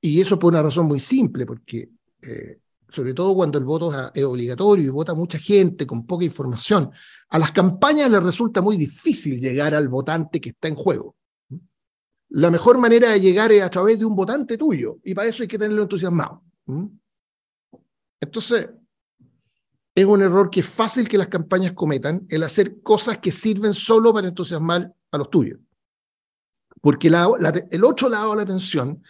y 0.00 0.20
eso 0.20 0.36
por 0.36 0.52
una 0.52 0.62
razón 0.62 0.86
muy 0.86 0.98
simple, 0.98 1.46
porque 1.46 1.90
eh, 2.20 2.58
sobre 2.88 3.14
todo 3.14 3.32
cuando 3.36 3.56
el 3.56 3.64
voto 3.64 4.10
es 4.12 4.24
obligatorio 4.24 4.84
y 4.84 4.88
vota 4.88 5.14
mucha 5.14 5.38
gente 5.38 5.86
con 5.86 6.04
poca 6.04 6.24
información, 6.24 6.90
a 7.28 7.38
las 7.38 7.52
campañas 7.52 8.10
les 8.10 8.22
resulta 8.22 8.60
muy 8.60 8.76
difícil 8.76 9.40
llegar 9.40 9.76
al 9.76 9.88
votante 9.88 10.40
que 10.40 10.50
está 10.50 10.66
en 10.66 10.74
juego. 10.74 11.14
La 12.34 12.50
mejor 12.50 12.78
manera 12.78 13.10
de 13.10 13.20
llegar 13.20 13.52
es 13.52 13.62
a 13.62 13.68
través 13.68 13.98
de 13.98 14.06
un 14.06 14.16
votante 14.16 14.56
tuyo, 14.56 14.98
y 15.04 15.14
para 15.14 15.28
eso 15.28 15.42
hay 15.42 15.48
que 15.48 15.58
tenerlo 15.58 15.82
entusiasmado. 15.82 16.42
Entonces, 18.18 18.70
es 19.94 20.06
un 20.06 20.22
error 20.22 20.48
que 20.48 20.60
es 20.60 20.66
fácil 20.66 21.06
que 21.06 21.18
las 21.18 21.28
campañas 21.28 21.74
cometan, 21.74 22.26
el 22.30 22.42
hacer 22.42 22.80
cosas 22.80 23.18
que 23.18 23.30
sirven 23.30 23.74
solo 23.74 24.14
para 24.14 24.28
entusiasmar 24.28 24.90
a 25.10 25.18
los 25.18 25.28
tuyos. 25.28 25.60
Porque 26.80 27.08
el 27.08 27.84
otro 27.84 28.08
lado 28.08 28.30
de 28.30 28.36
la 28.36 28.42
atención 28.44 29.02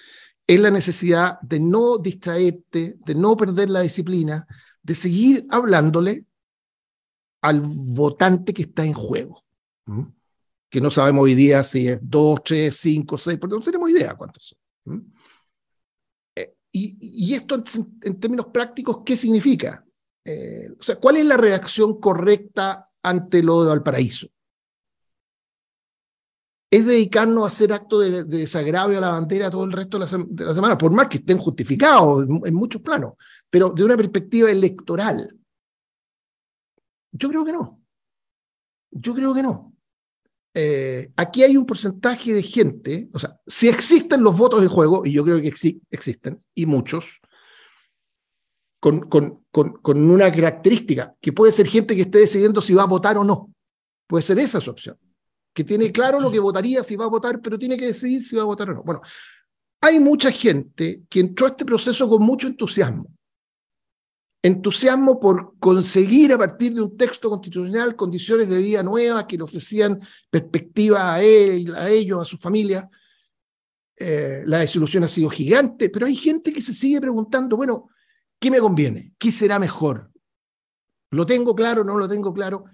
es 0.45 0.59
la 0.59 0.73
necesidad 0.73 1.41
de 1.43 1.61
no 1.61 1.99
distraerte, 1.99 2.97
de 2.99 3.15
no 3.15 3.37
perder 3.37 3.71
la 3.71 3.83
disciplina, 3.83 4.49
de 4.83 4.95
seguir 4.97 5.47
hablándole 5.49 6.27
al 7.41 7.61
votante 7.63 8.53
que 8.53 8.63
está 8.63 8.85
en 8.85 8.95
juego. 8.95 9.45
Que 10.73 10.81
no 10.81 10.91
sabemos 10.91 11.25
hoy 11.25 11.35
día 11.35 11.63
si 11.63 11.87
es 11.87 11.99
dos, 12.01 12.43
tres, 12.43 12.77
cinco, 12.77 13.19
seis, 13.19 13.39
porque 13.39 13.57
no 13.57 13.63
tenemos 13.63 13.91
idea 13.91 14.15
cuántos 14.15 14.57
son. 14.85 15.13
Eh, 16.35 16.55
y, 16.73 17.35
esto 17.35 17.63
en, 18.03 18.19
términos 18.19 18.47
prácticos, 18.47 19.03
¿qué 19.05 19.15
significa? 19.15 19.85
Eh, 20.25 20.71
o 20.81 20.83
sea, 20.83 20.97
¿cuál 20.97 21.19
es 21.19 21.27
la 21.27 21.37
reacción 21.37 22.01
correcta 22.01 22.89
ante 23.03 23.43
lo 23.43 23.65
de 23.65 23.69
Valparaíso? 23.69 24.29
es 26.73 26.87
dedicarnos 26.87 27.45
a 27.45 27.49
hacer 27.49 27.71
actos 27.71 28.01
de, 28.01 28.25
desagravio 28.25 28.97
a 28.97 29.03
la 29.03 29.11
bandera 29.11 29.51
todo 29.51 29.65
el 29.65 29.73
resto 29.73 29.99
de 29.99 30.07
la, 30.47 30.55
semana, 30.55 30.79
por 30.79 30.91
más 30.91 31.07
que 31.07 31.19
estén 31.19 31.37
justificados 31.37 32.27
en, 32.27 32.55
muchos 32.55 32.81
planos, 32.81 33.13
pero 33.51 33.69
de 33.69 33.85
una 33.85 33.95
perspectiva 33.95 34.51
electoral. 34.51 35.39
Yo 37.11 37.29
creo 37.29 37.45
que 37.45 37.53
no. 37.53 37.79
Yo 38.91 39.15
creo 39.15 39.35
que 39.35 39.43
no. 39.43 39.72
Eh, 40.55 41.11
aquí 41.17 41.43
hay 41.43 41.57
un 41.57 41.65
porcentaje 41.65 42.35
de 42.35 42.43
gente, 42.43 43.09
o 43.13 43.19
sea, 43.19 43.39
si 43.47 43.69
existen 43.69 44.23
los 44.23 44.37
votos 44.37 44.63
en 44.63 44.69
juego, 44.69 45.07
y 45.07 45.13
yo 45.13 45.25
creo 45.25 45.41
que 45.41 45.49
existen, 45.91 46.43
y 46.55 46.67
muchos, 46.67 47.21
con, 48.81 49.01
con, 49.09 49.45
con 49.51 50.11
una 50.11 50.31
característica, 50.31 51.15
que 51.21 51.33
puede 51.33 51.53
ser 51.53 51.67
gente 51.67 51.95
que 51.95 52.03
esté 52.03 52.19
decidiendo 52.19 52.61
si 52.61 52.75
va 52.75 52.83
a 52.83 52.87
votar 52.87 53.17
o 53.17 53.25
no. 53.25 53.53
Puede 54.07 54.23
ser 54.23 54.39
esa 54.39 54.61
su 54.61 54.71
opción 54.71 54.99
que 55.53 55.65
tiene 55.65 55.93
claro 55.93 56.21
lo 56.21 56.31
que 56.31 56.39
votaría 56.39 56.83
si 56.83 56.97
va 56.97 57.05
a 57.05 57.09
votar, 57.09 57.41
pero 57.41 57.59
tiene 57.59 57.77
que 57.77 57.87
decidir 57.87 58.23
si 58.23 58.37
va 58.37 58.43
a 58.43 58.47
votar 58.47 58.71
o 58.71 58.75
no. 58.75 58.83
Bueno, 58.83 59.03
hay 59.81 60.01
mucha 60.01 60.31
gente 60.31 61.03
que 61.09 61.21
entró 61.21 61.47
a 61.47 61.51
este 61.51 61.65
proceso 61.65 62.09
con 62.09 62.23
mucho 62.23 62.47
entusiasmo. 62.47 63.11
Entusiasmo 64.43 65.21
por 65.21 65.55
conseguir 65.59 66.33
a 66.33 66.39
partir 66.39 66.75
de 66.75 66.83
un 66.83 66.97
texto 66.97 67.31
constitucional 67.31 67.95
condiciones 67.95 68.49
de 68.49 68.59
vida 68.59 68.83
nuevas 68.83 69.25
que 69.25 69.37
le 69.37 69.45
ofrecían 69.45 70.01
perspectiva 70.31 71.15
a, 71.15 71.23
él, 71.23 71.73
a 71.77 71.89
ellos, 71.89 72.21
a 72.21 72.25
su 72.25 72.39
familia. 72.39 72.91
Eh, 73.97 74.43
la 74.47 74.59
desilusión 74.59 75.05
ha 75.05 75.09
sido 75.09 75.31
gigante, 75.31 75.91
pero 75.91 76.07
hay 76.07 76.17
gente 76.17 76.53
que 76.53 76.61
se 76.61 76.73
sigue 76.73 77.01
preguntando, 77.01 77.57
bueno, 77.57 77.89
¿qué 78.41 78.51
me 78.51 78.59
conviene? 78.59 79.15
¿Qué 79.17 79.31
será 79.31 79.61
mejor? 79.61 80.11
¿Lo 81.11 81.25
tengo 81.25 81.55
claro? 81.55 81.85
¿No 81.85 81.97
lo 81.97 82.09
tengo 82.09 82.35
claro? 82.35 82.65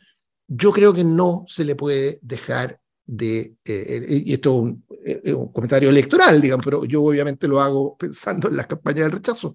yo 0.48 0.72
creo 0.72 0.94
que 0.94 1.04
no 1.04 1.44
se 1.46 1.64
le 1.64 1.76
puede 1.76 2.18
dejar 2.22 2.80
de, 3.04 3.40
eh, 3.64 4.04
eh, 4.08 4.22
y 4.26 4.32
esto 4.32 4.64
es 5.04 5.34
un, 5.34 5.52
comentario 5.52 5.90
electoral, 5.90 6.40
digamos, 6.40 6.64
pero 6.64 6.84
yo 6.84 7.02
obviamente 7.02 7.46
lo 7.46 7.60
hago 7.60 7.96
pensando 7.96 8.48
en 8.48 8.56
las 8.56 8.66
campañas 8.66 9.04
del 9.04 9.12
rechazo, 9.12 9.54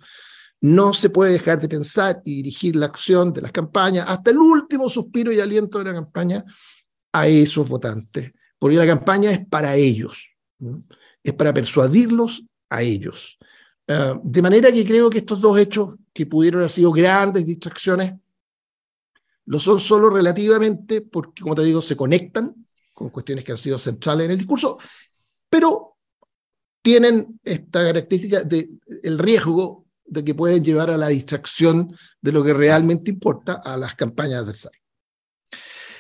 no 0.64 0.94
se 0.94 1.10
puede 1.10 1.34
dejar 1.34 1.60
de 1.60 1.68
pensar 1.68 2.22
y 2.24 2.36
dirigir 2.36 2.78
la 2.78 2.86
acción 2.86 3.34
de 3.34 3.42
las 3.42 3.52
campañas. 3.52 4.06
Hasta 4.08 4.32
el 4.32 4.38
último 4.38 4.90
suspiro 4.90 5.30
y 5.30 5.42
aliento 5.42 5.78
de 5.78 5.84
la 5.84 5.94
campaña 5.94 6.46
a 7.12 7.28
esos 7.28 7.68
votantes, 7.68 8.32
porque 8.58 8.78
la 8.78 8.88
campaña 8.88 9.30
es 9.32 9.46
para 9.46 9.76
ellos, 9.76 10.26
es 11.22 11.34
para 11.34 11.54
persuadirlos 11.54 12.46
a 12.70 12.82
ellos. 12.82 13.38
Ah, 13.90 14.18
de 14.24 14.42
manera 14.42 14.72
que 14.72 14.86
creo 14.86 15.10
que 15.10 15.18
estos 15.18 15.42
dos 15.42 15.60
hechos, 15.60 15.96
que 16.14 16.26
pudieron 16.28 16.62
haber 16.62 16.72
sido 16.72 16.94
grandes 16.94 17.46
distracciones, 17.46 18.14
lo 19.48 19.60
son 19.60 19.82
solo 19.82 20.10
relativamente 20.10 21.02
porque, 21.02 21.42
como 21.42 21.56
te 21.56 21.64
digo, 21.64 21.82
se 21.82 21.98
conectan 21.98 22.56
con 22.94 23.10
cuestiones 23.10 23.44
que 23.44 23.52
han 23.52 23.58
sido 23.58 23.78
centrales 23.78 24.26
en 24.26 24.32
el 24.32 24.38
discurso, 24.38 24.78
pero 25.50 25.98
tienen 26.82 27.38
esta 27.44 27.84
característica 27.84 28.44
de 28.44 28.70
el 29.04 29.20
riesgo 29.20 29.83
de 30.06 30.24
que 30.24 30.36
pueden 30.36 30.64
llevar 30.64 30.90
a 30.90 30.98
la 30.98 31.08
distracción 31.08 31.98
de 32.22 32.32
lo 32.32 32.44
que 32.44 32.54
realmente 32.54 33.12
importa 33.12 33.62
a 33.64 33.78
las 33.78 33.96
campañas 33.96 34.44
adversarias. 34.44 34.82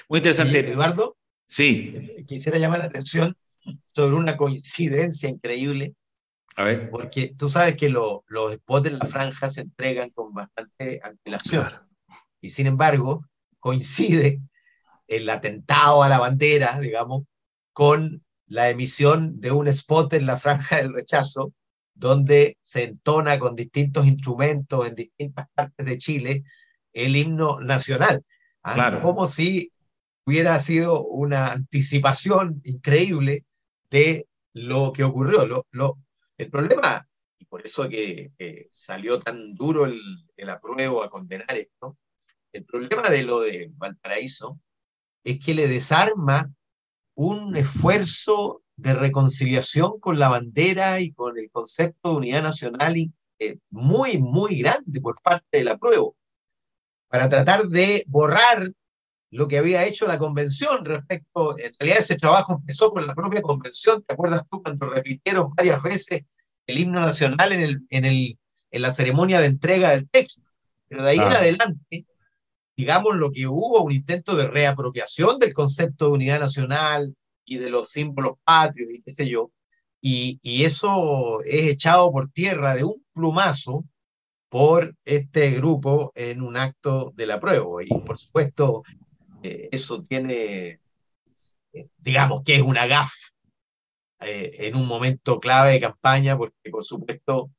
Muy 0.10 0.20
interesante. 0.20 0.60
Eduardo, 0.60 1.18
sí. 1.48 1.92
Eh, 1.94 2.26
quisiera 2.28 2.58
llamar 2.58 2.80
la 2.80 2.86
atención 2.86 3.36
sobre 3.96 4.16
una 4.16 4.38
coincidencia 4.38 5.30
increíble. 5.30 5.96
A 6.56 6.66
ver. 6.66 6.90
Porque 6.90 7.34
tú 7.38 7.50
sabes 7.50 7.76
que 7.76 7.90
los 7.90 8.22
spots 8.54 8.88
en 8.88 9.00
la 9.00 9.06
franja 9.06 9.50
se 9.50 9.62
entregan 9.62 10.10
con 10.12 10.34
bastante 10.34 11.00
antelación. 11.04 11.70
Y 12.42 12.50
sin 12.50 12.68
embargo, 12.68 13.26
coincide 13.60 14.42
el 15.08 15.30
atentado 15.30 16.04
a 16.04 16.10
la 16.10 16.20
bandera, 16.20 16.80
digamos, 16.80 17.24
con 17.72 18.24
la 18.48 18.70
emisión 18.70 19.40
de 19.40 19.52
un 19.52 19.68
spot 19.68 20.14
en 20.14 20.26
la 20.26 20.38
franja 20.38 20.78
del 20.78 20.94
rechazo, 20.94 21.54
donde 21.94 22.58
se 22.62 22.84
entona 22.84 23.38
con 23.40 23.56
distintos 23.56 24.06
instrumentos 24.06 24.88
en 24.88 24.96
distintas 24.96 25.48
partes 25.54 25.86
de 25.86 25.98
Chile 25.98 26.44
el 26.92 27.16
himno 27.16 27.60
nacional. 27.60 28.24
¿ah? 28.64 29.00
Como 29.02 29.28
si 29.28 29.72
hubiera 30.26 30.60
sido 30.60 31.04
una 31.06 31.52
anticipación 31.52 32.62
increíble 32.64 33.46
de 33.90 34.28
lo 34.54 34.94
que 34.94 35.04
ocurrió. 35.04 35.46
Lo, 35.46 35.68
lo, 35.72 36.00
el 36.38 36.50
problema, 36.50 37.08
y 37.38 37.46
por 37.46 37.66
eso 37.66 37.88
que, 37.90 38.32
salió 38.70 39.20
tan 39.20 39.54
duro 39.56 39.86
el, 39.86 40.00
el 40.38 40.50
apruebo 40.50 41.04
a 41.04 41.10
condenar 41.10 41.56
esto, 41.56 41.98
el 42.52 42.66
problema 42.66 43.10
de 43.10 43.24
lo 43.24 43.40
de 43.40 43.72
Valparaíso 43.76 44.60
es 45.24 45.40
que 45.40 45.54
le 45.54 45.68
desarma 45.68 46.52
un 47.16 47.56
esfuerzo 47.56 48.63
de 48.76 48.94
reconciliación 48.94 50.00
con 50.00 50.20
la 50.20 50.30
bandera 50.30 51.00
y 51.00 51.12
con 51.12 51.38
el 51.38 51.50
concepto 51.52 52.12
de 52.12 52.18
unidad 52.18 52.44
nacional 52.44 52.96
eh, 53.40 53.58
muy, 53.70 54.18
muy 54.18 54.58
grande 54.60 55.02
por 55.02 55.22
parte 55.22 55.60
del 55.60 55.68
apruebo, 55.68 56.16
para 57.08 57.30
tratar 57.30 57.68
de 57.68 58.04
borrar 58.08 58.72
lo 59.30 59.48
que 59.48 59.58
había 59.58 59.86
hecho 59.86 60.08
la 60.08 60.20
convención 60.20 60.86
respecto, 60.86 61.58
en 61.58 61.72
realidad 61.80 62.00
ese 62.00 62.16
trabajo 62.16 62.54
empezó 62.54 62.92
con 62.92 63.06
la 63.06 63.16
propia 63.16 63.42
convención, 63.42 64.04
¿te 64.04 64.14
acuerdas 64.14 64.44
tú 64.50 64.62
cuando 64.62 64.90
repitieron 64.90 65.54
varias 65.56 65.82
veces 65.82 66.24
el 66.68 66.78
himno 66.78 67.00
nacional 67.02 67.52
en, 67.52 67.62
el, 67.62 67.82
en, 67.90 68.06
el, 68.06 68.40
en 68.72 68.82
la 68.82 68.92
ceremonia 68.92 69.40
de 69.40 69.48
entrega 69.48 69.92
del 69.92 70.10
texto? 70.10 70.44
Pero 70.88 71.04
de 71.04 71.10
ahí 71.12 71.18
en 71.18 71.24
adelante 71.24 72.06
digamos, 72.76 73.16
lo 73.16 73.32
que 73.32 73.48
hubo, 73.48 73.84
un 73.84 73.92
intento 73.92 74.36
de 74.36 74.48
reapropiación 74.48 75.40
del 75.40 75.54
concepto 75.54 76.06
de 76.06 76.12
unidad 76.12 76.40
nacional 76.40 77.16
y 77.46 77.58
de 77.58 77.70
los 77.70 77.90
símbolos 77.90 78.36
patrios 78.44 78.90
y 78.92 79.02
qué 79.02 79.12
sé 79.12 79.28
yo, 79.28 79.52
y, 80.02 80.40
y 80.44 80.66
eso 80.66 81.42
es 81.44 81.68
echado 81.68 82.12
por 82.12 82.30
tierra 82.32 82.76
de 82.76 82.84
un 82.84 83.06
plumazo 83.14 83.86
por 84.54 84.96
este 85.04 85.50
grupo 85.50 86.12
en 86.14 86.44
un 86.44 86.58
acto 86.58 87.12
de 87.16 87.26
la 87.26 87.40
prueba. 87.40 87.84
Y 87.84 87.88
por 88.06 88.20
supuesto, 88.20 88.84
eh, 89.42 89.68
eso 89.72 90.04
tiene, 90.04 90.80
eh, 91.74 91.88
digamos 91.98 92.44
que 92.44 92.58
es 92.58 92.62
una 92.62 92.86
gaf 92.86 93.12
eh, 94.20 94.52
en 94.68 94.76
un 94.76 94.86
momento 94.86 95.40
clave 95.40 95.72
de 95.72 95.82
campaña, 95.82 96.38
porque 96.38 96.70
por 96.70 96.86
supuesto 96.86 97.50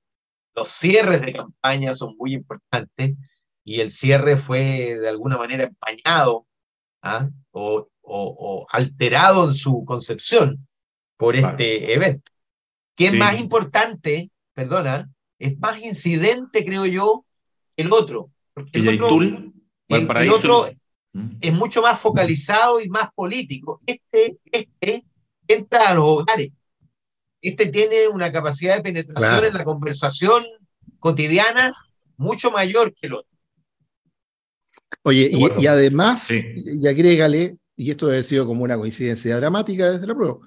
los 0.55 0.69
cierres 0.69 1.23
de 1.23 1.33
campaña 1.33 1.95
son 1.95 2.14
muy 2.17 2.35
importantes 2.35 3.17
y 3.64 3.81
el 3.81 3.91
cierre 3.91 4.37
fue 4.37 4.97
de 4.97 5.09
alguna 5.09 5.37
manera 5.37 5.64
empañado 5.64 6.47
¿ah? 7.05 7.29
o, 7.53 8.67
alterado 8.71 9.45
en 9.45 9.55
su 9.55 9.85
concepción 9.85 10.67
por 11.17 11.37
este 11.37 11.95
evento. 11.95 12.33
¿Qué 12.97 13.07
es 13.07 13.15
más 13.15 13.39
importante, 13.39 14.31
perdona, 14.53 15.11
es 15.39 15.59
más 15.59 15.83
incidente, 15.83 16.65
creo 16.65 16.87
yo, 16.87 17.25
el 17.77 17.93
otro. 17.93 18.31
Porque 18.53 18.79
el, 18.79 19.03
otro, 19.03 19.21
El, 19.21 20.17
el 20.17 20.31
otro 20.31 20.69
¿Mm? 21.13 21.37
es 21.41 21.53
mucho 21.55 21.83
más 21.83 21.99
focalizado 21.99 22.81
y 22.81 22.89
más 22.89 23.11
político. 23.15 23.81
Este, 23.87 24.39
este 24.51 25.05
entra 25.49 25.89
a 25.89 25.95
los 25.95 26.05
hogares. 26.05 26.53
Este 27.41 27.67
tiene 27.67 28.09
una 28.09 28.33
capacidad 28.33 28.77
de 28.77 28.83
penetración 28.83 29.45
en 29.45 29.55
la 29.55 29.65
conversación 29.65 30.45
cotidiana 30.99 31.75
mucho 32.17 32.51
mayor 32.51 32.95
que 32.95 33.07
el 33.09 33.15
otro. 33.15 33.34
Oye, 35.07 35.31
y, 35.31 35.67
además, 35.67 36.31
y 36.31 36.87
agrégale, 36.89 37.59
y 37.77 37.91
esto 37.91 38.07
debe 38.07 38.17
haber 38.17 38.25
sido 38.25 38.47
como 38.47 38.65
una 38.65 38.79
coincidencia 38.79 39.37
dramática 39.37 39.91
desde 39.91 40.07
la 40.07 40.15
prueba, 40.15 40.39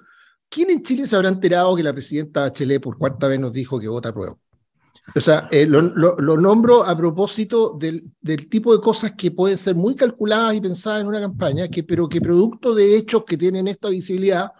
¿quién 0.48 0.70
en 0.70 0.82
Chile 0.82 1.06
se 1.06 1.14
habrá 1.14 1.28
enterado 1.28 1.76
que 1.76 1.82
la 1.84 1.92
presidenta 1.92 2.40
Bachelet 2.40 2.82
por 2.82 2.98
cuarta 2.98 3.28
vez 3.28 3.38
nos 3.38 3.52
dijo 3.52 3.78
que 3.78 3.86
vota 3.86 4.12
prueba? 4.12 4.36
O 5.14 5.20
sea, 5.20 5.48
eh, 5.52 5.64
lo, 5.64 5.80
nombro 6.36 6.84
a 6.84 6.96
propósito 6.96 7.78
del, 7.78 8.12
tipo 8.48 8.76
de 8.76 8.82
cosas 8.82 9.12
que 9.12 9.30
pueden 9.30 9.56
ser 9.56 9.76
muy 9.76 9.94
calculadas 9.94 10.56
y 10.56 10.60
pensadas 10.60 11.02
en 11.02 11.06
una 11.06 11.20
campaña, 11.20 11.68
que, 11.68 11.84
pero 11.84 12.08
que 12.08 12.20
producto 12.20 12.74
de 12.74 12.96
hechos 12.96 13.24
que 13.24 13.36
tienen 13.36 13.68
esta 13.68 13.88
visibilidad 13.88 14.50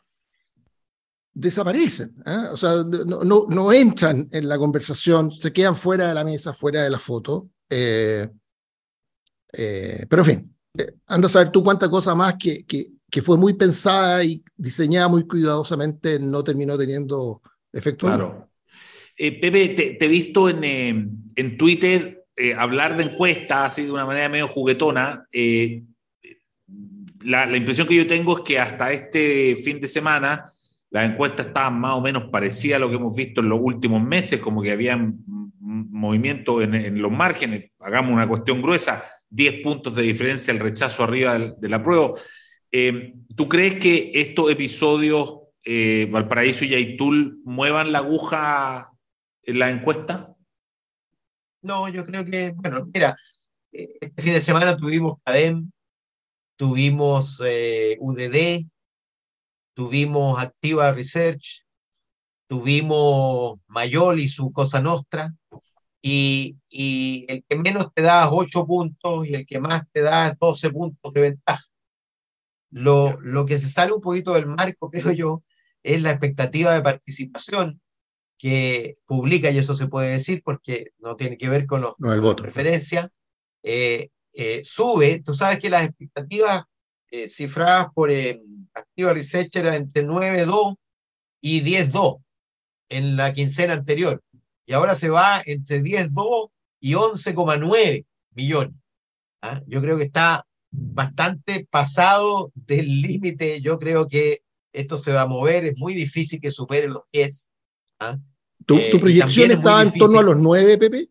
desaparecen. 1.34 2.14
¿eh? 2.24 2.46
O 2.52 2.56
sea, 2.56 2.84
no, 2.84 3.46
no, 3.48 3.72
entran 3.72 4.28
en 4.30 4.48
la 4.48 4.58
conversación, 4.58 5.32
se 5.32 5.52
quedan 5.52 5.76
fuera 5.76 6.08
de 6.08 6.14
la 6.14 6.24
mesa, 6.24 6.54
fuera 6.54 6.82
de 6.84 6.90
la 6.90 6.98
foto. 6.98 7.50
Eh, 7.68 8.28
pero 9.50 10.22
en 10.22 10.26
fin, 10.26 10.54
anda 11.06 11.26
a 11.26 11.28
saber 11.28 11.50
tú 11.50 11.62
cuánta 11.62 11.88
cosa 11.88 12.14
más 12.14 12.34
que, 12.38 12.64
que, 12.64 12.86
que, 13.10 13.22
fue 13.22 13.36
muy 13.36 13.54
pensada 13.54 14.22
y 14.24 14.42
diseñada 14.56 15.08
muy 15.08 15.26
cuidadosamente 15.26 16.18
no 16.18 16.44
terminó 16.44 16.76
teniendo 16.76 17.42
efecto. 17.72 18.06
Claro. 18.06 18.48
Eh, 19.16 19.40
Pepe, 19.40 19.96
te, 19.98 20.04
he 20.04 20.08
visto 20.08 20.48
en, 20.48 20.62
eh, 20.62 21.04
en 21.34 21.56
Twitter 21.56 22.24
eh, 22.36 22.54
hablar 22.54 22.96
de 22.96 23.04
encuestas 23.04 23.72
así 23.72 23.84
de 23.84 23.92
una 23.92 24.06
manera 24.06 24.28
medio 24.28 24.46
juguetona. 24.46 25.26
La, 27.24 27.46
la, 27.46 27.56
impresión 27.56 27.88
que 27.88 27.96
yo 27.96 28.06
tengo 28.06 28.38
es 28.38 28.44
que 28.44 28.60
hasta 28.60 28.92
este 28.92 29.56
fin 29.56 29.80
de 29.80 29.88
semana 29.88 30.44
las 30.90 31.10
encuestas 31.10 31.48
estaban 31.48 31.80
más 31.80 31.94
o 31.94 32.00
menos 32.00 32.30
parecidas 32.30 32.76
a 32.76 32.78
lo 32.78 32.88
que 32.88 32.94
hemos 32.94 33.14
visto 33.14 33.40
en 33.40 33.48
los 33.48 33.58
últimos 33.60 34.00
meses, 34.00 34.40
como 34.40 34.62
que 34.62 34.70
había 34.70 34.96
movimiento 35.58 36.62
en, 36.62 36.76
en 36.76 37.02
los 37.02 37.10
márgenes. 37.10 37.72
Hagamos 37.80 38.12
una 38.12 38.28
cuestión 38.28 38.62
gruesa, 38.62 39.02
10 39.30 39.62
puntos 39.62 39.94
de 39.94 40.02
diferencia 40.02 40.52
el 40.52 40.60
rechazo 40.60 41.04
arriba 41.04 41.38
de, 41.38 41.54
de 41.58 41.68
la 41.68 41.82
prueba. 41.82 42.12
¿Tú 43.36 43.48
crees 43.48 43.76
que 43.76 44.12
estos 44.14 44.50
episodios, 44.50 45.38
Valparaíso 46.10 46.64
y 46.64 46.74
Aitul, 46.74 47.40
muevan 47.44 47.92
la 47.92 47.98
aguja 47.98 48.90
en 49.42 49.58
la 49.58 49.70
encuesta? 49.70 50.34
No, 51.62 51.88
yo 51.88 52.04
creo 52.04 52.24
que, 52.24 52.52
bueno, 52.54 52.88
mira, 52.92 53.16
eh, 53.72 53.88
este 54.00 54.22
fin 54.22 54.32
de 54.32 54.40
semana 54.40 54.76
tuvimos 54.76 55.18
CADEM, 55.24 55.70
tuvimos 56.56 57.42
eh, 57.44 57.96
UDD, 58.00 58.66
tuvimos 59.74 60.38
Activa 60.38 60.92
Research, 60.92 61.64
tuvimos 62.48 63.58
Mayol 63.66 64.20
y 64.20 64.28
su 64.28 64.52
Cosa 64.52 64.80
Nostra, 64.80 65.34
y, 66.08 66.56
y, 66.70 67.26
el 67.28 67.44
que 67.46 67.56
menos 67.56 67.92
te 67.94 68.02
da 68.02 68.30
8 68.30 68.66
puntos 68.66 69.26
y 69.26 69.34
el 69.34 69.46
que 69.46 69.60
más 69.60 69.82
te 69.92 70.00
da 70.00 70.34
12 70.40 70.70
puntos 70.70 71.12
de 71.12 71.20
ventaja. 71.20 71.64
Lo, 72.70 73.20
lo 73.20 73.44
que 73.44 73.58
se 73.58 73.68
sale 73.68 73.92
un 73.92 74.00
poquito 74.00 74.32
del 74.34 74.46
marco, 74.46 74.90
creo 74.90 75.12
yo, 75.12 75.42
es 75.82 76.02
la 76.02 76.10
expectativa 76.10 76.74
de 76.74 76.82
participación 76.82 77.80
que 78.38 78.98
publica, 79.04 79.50
y 79.50 79.58
eso 79.58 79.74
se 79.74 79.88
puede 79.88 80.12
decir 80.12 80.42
porque 80.44 80.92
no 80.98 81.16
tiene 81.16 81.36
que 81.36 81.48
ver 81.48 81.66
con 81.66 81.80
los 81.80 81.94
no, 81.98 82.12
el 82.12 82.20
voto. 82.20 82.42
preferencia, 82.44 83.10
eh, 83.62 84.10
eh, 84.32 84.62
sube. 84.64 85.22
Tú 85.24 85.34
sabes 85.34 85.58
que 85.58 85.70
las 85.70 85.88
expectativas 85.88 86.64
eh, 87.10 87.28
cifradas 87.28 87.88
por 87.92 88.10
Activa 88.74 89.12
Research 89.12 89.56
eran 89.56 89.74
entre 89.74 90.04
9.2 90.04 90.76
y 91.40 91.62
10.2 91.62 92.22
en 92.88 93.16
la 93.16 93.32
quincena 93.32 93.74
anterior. 93.74 94.22
Y 94.68 94.74
ahora 94.74 94.94
se 94.94 95.08
va 95.08 95.40
entre 95.46 95.82
10.2 95.82 96.50
y 96.80 96.92
11,9 96.92 98.04
millones. 98.34 98.74
¿ah? 99.40 99.62
Yo 99.66 99.80
creo 99.80 99.96
que 99.96 100.04
está 100.04 100.46
bastante 100.70 101.66
pasado 101.70 102.52
del 102.54 103.00
límite. 103.00 103.62
Yo 103.62 103.78
creo 103.78 104.06
que 104.06 104.42
esto 104.74 104.98
se 104.98 105.10
va 105.14 105.22
a 105.22 105.26
mover. 105.26 105.64
Es 105.64 105.78
muy 105.78 105.94
difícil 105.94 106.38
que 106.38 106.50
supere 106.50 106.86
los 106.86 107.04
10. 107.14 107.50
¿ah? 108.00 108.18
¿Tu, 108.66 108.76
eh, 108.76 108.98
proyección 109.00 109.50
estaba 109.52 109.80
en 109.80 109.92
torno 109.94 110.18
a 110.18 110.22
los 110.22 110.36
9, 110.36 110.76
Pepe? 110.76 111.08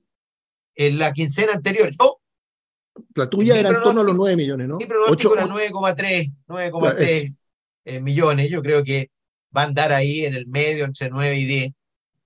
En 0.75 0.99
la 0.99 1.11
quincena 1.11 1.53
anterior, 1.53 1.89
yo. 1.99 2.19
La 3.15 3.27
tuya 3.27 3.59
era 3.59 3.69
en 3.69 3.81
torno 3.81 4.01
a 4.01 4.03
los 4.03 4.15
9 4.15 4.35
millones, 4.35 4.67
¿no? 4.67 4.77
Mi 4.77 4.85
pronóstico 4.85 5.33
era 5.33 5.47
9,3, 5.47 6.31
9,3 6.47 7.35
eh, 7.85 8.01
millones. 8.01 8.51
Yo 8.51 8.61
creo 8.61 8.83
que 8.83 9.09
va 9.55 9.63
a 9.63 9.65
andar 9.65 9.93
ahí 9.93 10.25
en 10.25 10.35
el 10.35 10.45
medio 10.45 10.85
entre 10.85 11.09
9 11.09 11.39
y 11.39 11.45
10. 11.45 11.73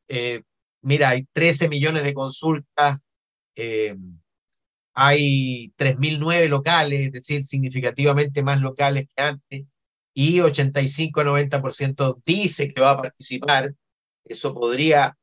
Eh, 0.09 0.41
mira, 0.81 1.09
hay 1.09 1.27
13 1.33 1.69
millones 1.69 2.03
de 2.03 2.13
consultas, 2.13 2.99
hay 4.93 5.73
3.009 5.77 6.47
locales, 6.49 7.05
es 7.05 7.11
decir, 7.11 7.43
significativamente 7.43 8.43
más 8.43 8.61
locales 8.61 9.07
que 9.15 9.23
antes, 9.23 9.65
y 10.13 10.39
85-90% 10.39 12.21
dice 12.25 12.73
que 12.73 12.81
va 12.81 12.91
a 12.91 13.01
participar 13.01 13.73
eso 14.25 14.53
podría 14.53 15.17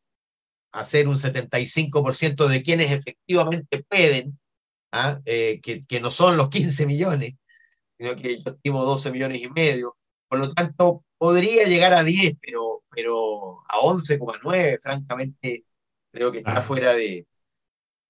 hacer 0.73 1.09
un 1.09 1.17
75% 1.17 2.47
de 2.47 2.63
quienes 2.63 2.91
efectivamente 2.91 3.85
pueden, 3.89 4.39
¿ah? 4.93 5.21
eh, 5.25 5.61
que, 5.63 5.85
que, 5.85 6.01
no 6.01 6.11
son 6.11 6.37
los 6.37 6.49
15 6.51 6.87
millones, 6.87 7.35
sino 7.99 8.17
que 8.17 8.43
yo 8.43 8.51
estimo 8.53 8.85
12 8.85 9.11
millones 9.11 9.43
y 9.43 9.49
medio. 9.49 9.97
Por 10.29 10.39
lo 10.41 10.53
tanto, 10.53 11.05
podría 11.19 11.67
llegar 11.67 11.95
a 11.95 12.05
10, 12.05 12.35
pero, 12.41 12.83
pero 12.91 13.61
a 13.69 13.79
11,9, 13.79 14.79
francamente, 14.81 15.65
creo 16.13 16.33
que 16.33 16.39
está 16.39 16.59
ah. 16.59 16.63
fuera 16.63 16.93
de, 16.95 17.27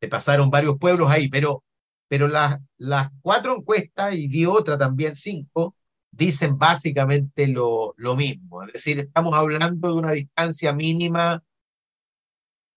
de, 0.01 0.09
pasaron 0.09 0.51
varios 0.51 0.79
pueblos 0.79 1.11
ahí, 1.11 1.29
pero, 1.29 1.65
pero 2.09 2.29
las, 2.29 2.59
las 2.77 3.09
cuatro 3.23 3.57
encuestas, 3.57 4.15
y 4.15 4.29
vi 4.29 4.47
otra 4.47 4.77
también, 4.79 5.15
cinco, 5.15 5.75
dicen 6.11 6.59
básicamente 6.59 7.47
lo, 7.47 7.95
lo 7.97 8.17
mismo. 8.17 8.65
Es 8.65 8.73
decir, 8.73 8.99
estamos 8.99 9.35
hablando 9.35 9.89
de 9.89 9.95
una 9.95 10.13
distancia 10.13 10.73
mínima 10.73 11.43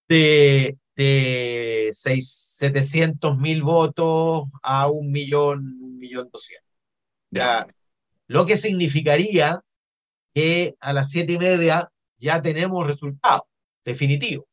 de, 0.08 0.78
de 0.96 1.90
700 1.94 3.38
mil 3.38 3.64
votos 3.64 4.44
a 4.62 4.88
un 4.90 5.12
millón, 5.12 5.78
un 5.82 5.98
millón 5.98 6.30
doscientos. 6.32 6.70
Ya, 7.32 7.66
lo 8.32 8.46
que 8.46 8.56
significaría 8.56 9.62
que 10.34 10.76
a 10.80 10.94
las 10.94 11.10
siete 11.10 11.34
y 11.34 11.38
media 11.38 11.92
ya 12.18 12.42
tenemos 12.42 12.88
resultados 12.88 13.42
definitivos. 13.84 14.46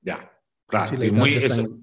Ya, 0.00 0.30
claro. 0.66 0.96
muy, 1.12 1.32
eso, 1.32 1.80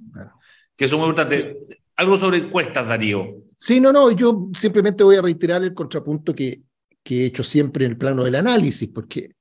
que 0.75 0.85
eso 0.85 0.95
es 0.95 0.99
muy 0.99 1.09
importante. 1.09 1.57
Algo 1.97 2.15
sobre 2.15 2.37
encuestas, 2.37 2.87
Darío. 2.87 3.43
Sí, 3.59 3.81
no, 3.81 3.91
no, 3.91 4.11
yo 4.11 4.49
simplemente 4.57 5.03
voy 5.03 5.17
a 5.17 5.21
reiterar 5.21 5.61
el 5.63 5.73
contrapunto 5.73 6.33
que, 6.33 6.61
que 7.03 7.23
he 7.23 7.25
hecho 7.25 7.43
siempre 7.43 7.83
en 7.83 7.91
el 7.91 7.97
plano 7.97 8.23
del 8.23 8.35
análisis, 8.35 8.87
porque 8.87 9.35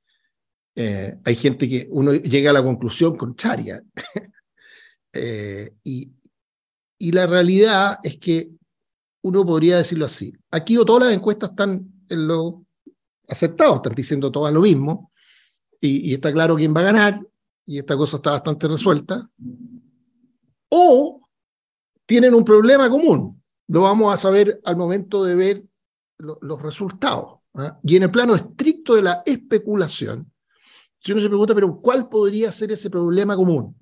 eh, 0.74 1.14
hay 1.24 1.37
gente 1.37 1.68
que 1.68 1.87
uno 1.90 2.14
llega 2.14 2.50
a 2.50 2.54
la 2.54 2.64
conclusión 2.64 3.16
contraria. 3.16 3.80
eh, 5.12 5.70
y, 5.85 6.11
y, 6.98 7.12
la 7.12 7.28
realidad 7.28 7.98
es 8.02 8.18
que 8.18 8.50
uno 9.22 9.44
podría 9.44 9.78
decirlo 9.78 10.04
así. 10.04 10.33
Aquí 10.50 10.76
o 10.76 10.85
todas 10.85 11.09
las 11.09 11.16
encuestas 11.16 11.50
están 11.50 11.87
en 12.09 12.26
lo 12.26 12.64
aceptado, 13.28 13.76
están 13.76 13.94
diciendo 13.94 14.30
todas 14.30 14.52
lo 14.52 14.61
mismo, 14.61 15.12
y, 15.80 16.12
está 16.12 16.33
claro 16.33 16.56
quién 16.56 16.74
va 16.74 16.80
a 16.80 16.85
ganar, 16.85 17.20
y 17.64 17.78
esta 17.78 17.96
cosa 17.96 18.16
está 18.16 18.33
bastante 18.33 18.68
resuelta. 18.68 19.28
O 20.68 21.22
tienen 22.04 22.35
un 22.35 22.44
problema 22.44 22.90
común, 22.90 23.42
lo 23.68 23.83
vamos 23.83 24.12
a 24.12 24.16
saber 24.16 24.61
al 24.64 24.76
momento 24.76 25.24
de 25.24 25.35
ver 25.35 25.64
los 26.18 26.61
resultados. 26.61 27.38
¿ah? 27.54 27.78
Y 27.83 27.96
en 27.96 28.04
el 28.04 28.11
plano 28.11 28.35
estricto 28.35 28.94
de 28.94 29.02
la 29.02 29.22
especulación, 29.24 30.30
si 30.98 31.12
uno 31.12 31.20
se 31.20 31.28
pregunta, 31.28 31.54
pero 31.54 31.80
¿cuál 31.80 32.09
podría 32.09 32.52
ser 32.52 32.72
ese 32.72 32.90
problema 32.90 33.35
común? 33.37 33.74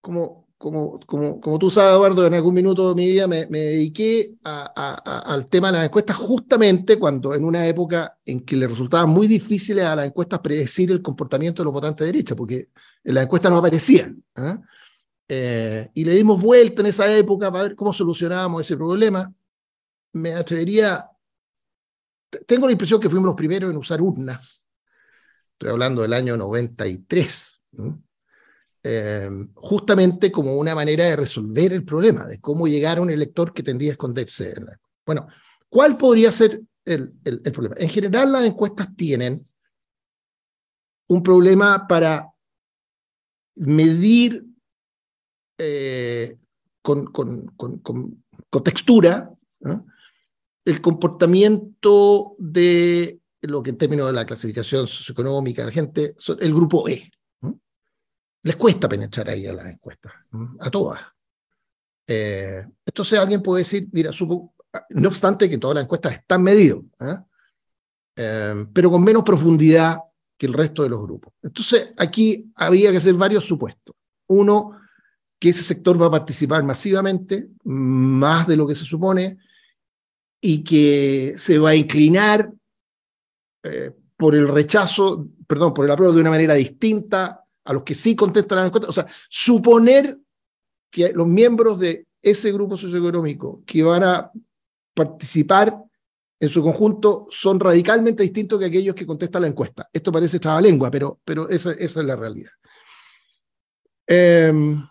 Como, 0.00 0.41
como, 0.62 1.58
tú 1.58 1.70
sabes, 1.72 1.96
Eduardo, 1.96 2.24
en 2.24 2.34
algún 2.34 2.54
minuto 2.54 2.90
de 2.90 2.94
mi 2.94 3.08
vida 3.08 3.26
me, 3.26 3.46
me 3.48 3.58
dediqué 3.58 4.36
al 4.44 5.46
tema 5.46 5.72
de 5.72 5.78
las 5.78 5.86
encuestas 5.86 6.16
justamente 6.16 7.00
cuando 7.00 7.34
en 7.34 7.44
una 7.44 7.66
época 7.66 8.16
en 8.24 8.44
que 8.44 8.54
le 8.56 8.68
resultaba 8.68 9.04
muy 9.06 9.26
difícil 9.26 9.80
a 9.80 9.96
las 9.96 10.06
encuestas 10.06 10.38
predecir 10.38 10.92
el 10.92 11.02
comportamiento 11.02 11.62
de 11.62 11.64
los 11.64 11.72
votantes 11.72 12.06
de 12.06 12.12
derecha, 12.12 12.36
porque 12.36 12.68
en 13.02 13.14
las 13.14 13.24
encuestas 13.24 13.50
no 13.50 13.58
aparecían. 13.58 14.22
¿ah? 14.36 14.60
Eh, 15.26 15.90
y 15.94 16.04
le 16.04 16.14
dimos 16.14 16.40
vuelta 16.40 16.82
en 16.82 16.86
esa 16.86 17.12
época 17.12 17.50
para 17.50 17.64
ver 17.64 17.74
cómo 17.74 17.92
solucionábamos 17.92 18.60
ese 18.60 18.76
problema. 18.76 19.34
Me 20.12 20.32
atrevería, 20.32 21.08
tengo 22.46 22.66
la 22.66 22.72
impresión 22.72 23.00
que 23.00 23.10
fuimos 23.10 23.26
los 23.26 23.34
primeros 23.34 23.68
en 23.68 23.76
usar 23.76 24.00
urnas. 24.00 24.62
Estoy 25.54 25.70
hablando 25.70 26.02
del 26.02 26.12
año 26.12 26.36
93. 26.36 27.60
eh, 27.78 27.94
justamente 29.54 30.32
como 30.32 30.56
una 30.56 30.74
manera 30.74 31.04
de 31.04 31.16
resolver 31.16 31.72
el 31.72 31.84
problema, 31.84 32.26
de 32.26 32.40
cómo 32.40 32.66
llegar 32.66 32.98
a 32.98 33.02
un 33.02 33.10
elector 33.10 33.52
que 33.52 33.62
tendría 33.62 33.90
a 33.90 33.92
esconderse. 33.92 34.54
Bueno, 35.06 35.28
¿cuál 35.68 35.96
podría 35.96 36.32
ser 36.32 36.60
el, 36.84 37.12
el, 37.24 37.40
problema? 37.52 37.76
En 37.78 37.88
general 37.88 38.32
las 38.32 38.44
encuestas 38.44 38.88
tienen 38.96 39.46
un 41.08 41.22
problema 41.22 41.86
para 41.86 42.28
medir 43.54 44.44
eh, 45.58 46.36
con, 46.80 47.06
con, 47.06 47.46
con, 47.56 47.78
con, 47.78 48.64
textura 48.64 49.30
el 50.64 50.80
comportamiento 50.80 52.34
de 52.38 53.20
lo 53.42 53.62
que 53.62 53.70
en 53.70 53.78
términos 53.78 54.06
de 54.08 54.12
la 54.12 54.26
clasificación 54.26 54.86
socioeconómica 54.86 55.62
de 55.62 55.66
la 55.66 55.72
gente, 55.72 56.14
el 56.40 56.54
grupo 56.54 56.88
E. 56.88 57.10
Les 58.44 58.56
cuesta 58.56 58.88
penetrar 58.88 59.30
ahí 59.30 59.46
a 59.46 59.52
las 59.52 59.66
encuestas, 59.66 60.12
a 60.58 60.70
todas. 60.70 61.00
Eh, 62.06 62.66
entonces 62.84 63.18
alguien 63.18 63.40
puede 63.40 63.60
decir, 63.60 63.88
mira, 63.92 64.10
no 64.90 65.08
obstante 65.08 65.48
que 65.48 65.58
todas 65.58 65.76
las 65.76 65.84
encuestas 65.84 66.14
están 66.14 66.42
medidas, 66.42 66.78
¿eh? 67.00 67.16
Eh, 68.16 68.66
pero 68.72 68.90
con 68.90 69.02
menos 69.02 69.22
profundidad 69.22 69.98
que 70.36 70.46
el 70.46 70.52
resto 70.52 70.82
de 70.82 70.88
los 70.88 71.02
grupos. 71.02 71.32
Entonces 71.42 71.94
aquí 71.96 72.50
había 72.56 72.90
que 72.90 72.96
hacer 72.96 73.14
varios 73.14 73.44
supuestos. 73.44 73.94
Uno, 74.26 74.78
que 75.38 75.48
ese 75.50 75.62
sector 75.62 76.00
va 76.00 76.06
a 76.06 76.10
participar 76.10 76.62
masivamente, 76.64 77.48
más 77.64 78.46
de 78.46 78.56
lo 78.56 78.66
que 78.66 78.74
se 78.74 78.84
supone, 78.84 79.38
y 80.40 80.64
que 80.64 81.34
se 81.38 81.58
va 81.58 81.70
a 81.70 81.74
inclinar 81.74 82.52
por 84.16 84.34
el 84.34 84.48
rechazo, 84.48 85.28
perdón, 85.46 85.72
por 85.72 85.84
el 85.84 85.92
apruebo 85.92 86.12
de 86.12 86.20
una 86.20 86.30
manera 86.30 86.54
distinta 86.54 87.41
a 87.64 87.72
los 87.72 87.82
que 87.82 87.94
sí 87.94 88.16
contestan 88.16 88.58
la 88.58 88.66
encuesta, 88.66 88.88
o 88.88 88.92
sea, 88.92 89.06
suponer 89.28 90.18
que 90.90 91.12
los 91.12 91.26
miembros 91.26 91.78
de 91.78 92.06
ese 92.20 92.52
grupo 92.52 92.76
socioeconómico 92.76 93.62
que 93.66 93.82
van 93.82 94.04
a 94.04 94.30
participar 94.94 95.76
en 96.38 96.48
su 96.48 96.62
conjunto 96.62 97.26
son 97.30 97.60
radicalmente 97.60 98.22
distintos 98.22 98.58
que 98.58 98.66
aquellos 98.66 98.94
que 98.94 99.06
contestan 99.06 99.42
la 99.42 99.48
encuesta. 99.48 99.88
Esto 99.92 100.10
parece 100.10 100.38
trabalengua, 100.38 100.90
pero, 100.90 101.20
pero 101.24 101.48
esa, 101.48 101.72
es 101.72 101.94
la 101.96 102.16
realidad. 102.16 102.50
Em, 104.06 104.82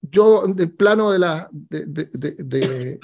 yo, 0.00 0.46
del 0.46 0.72
plano 0.72 1.10
de 1.10 1.18
la, 1.18 1.48
de, 1.50 1.86
de, 1.86 3.00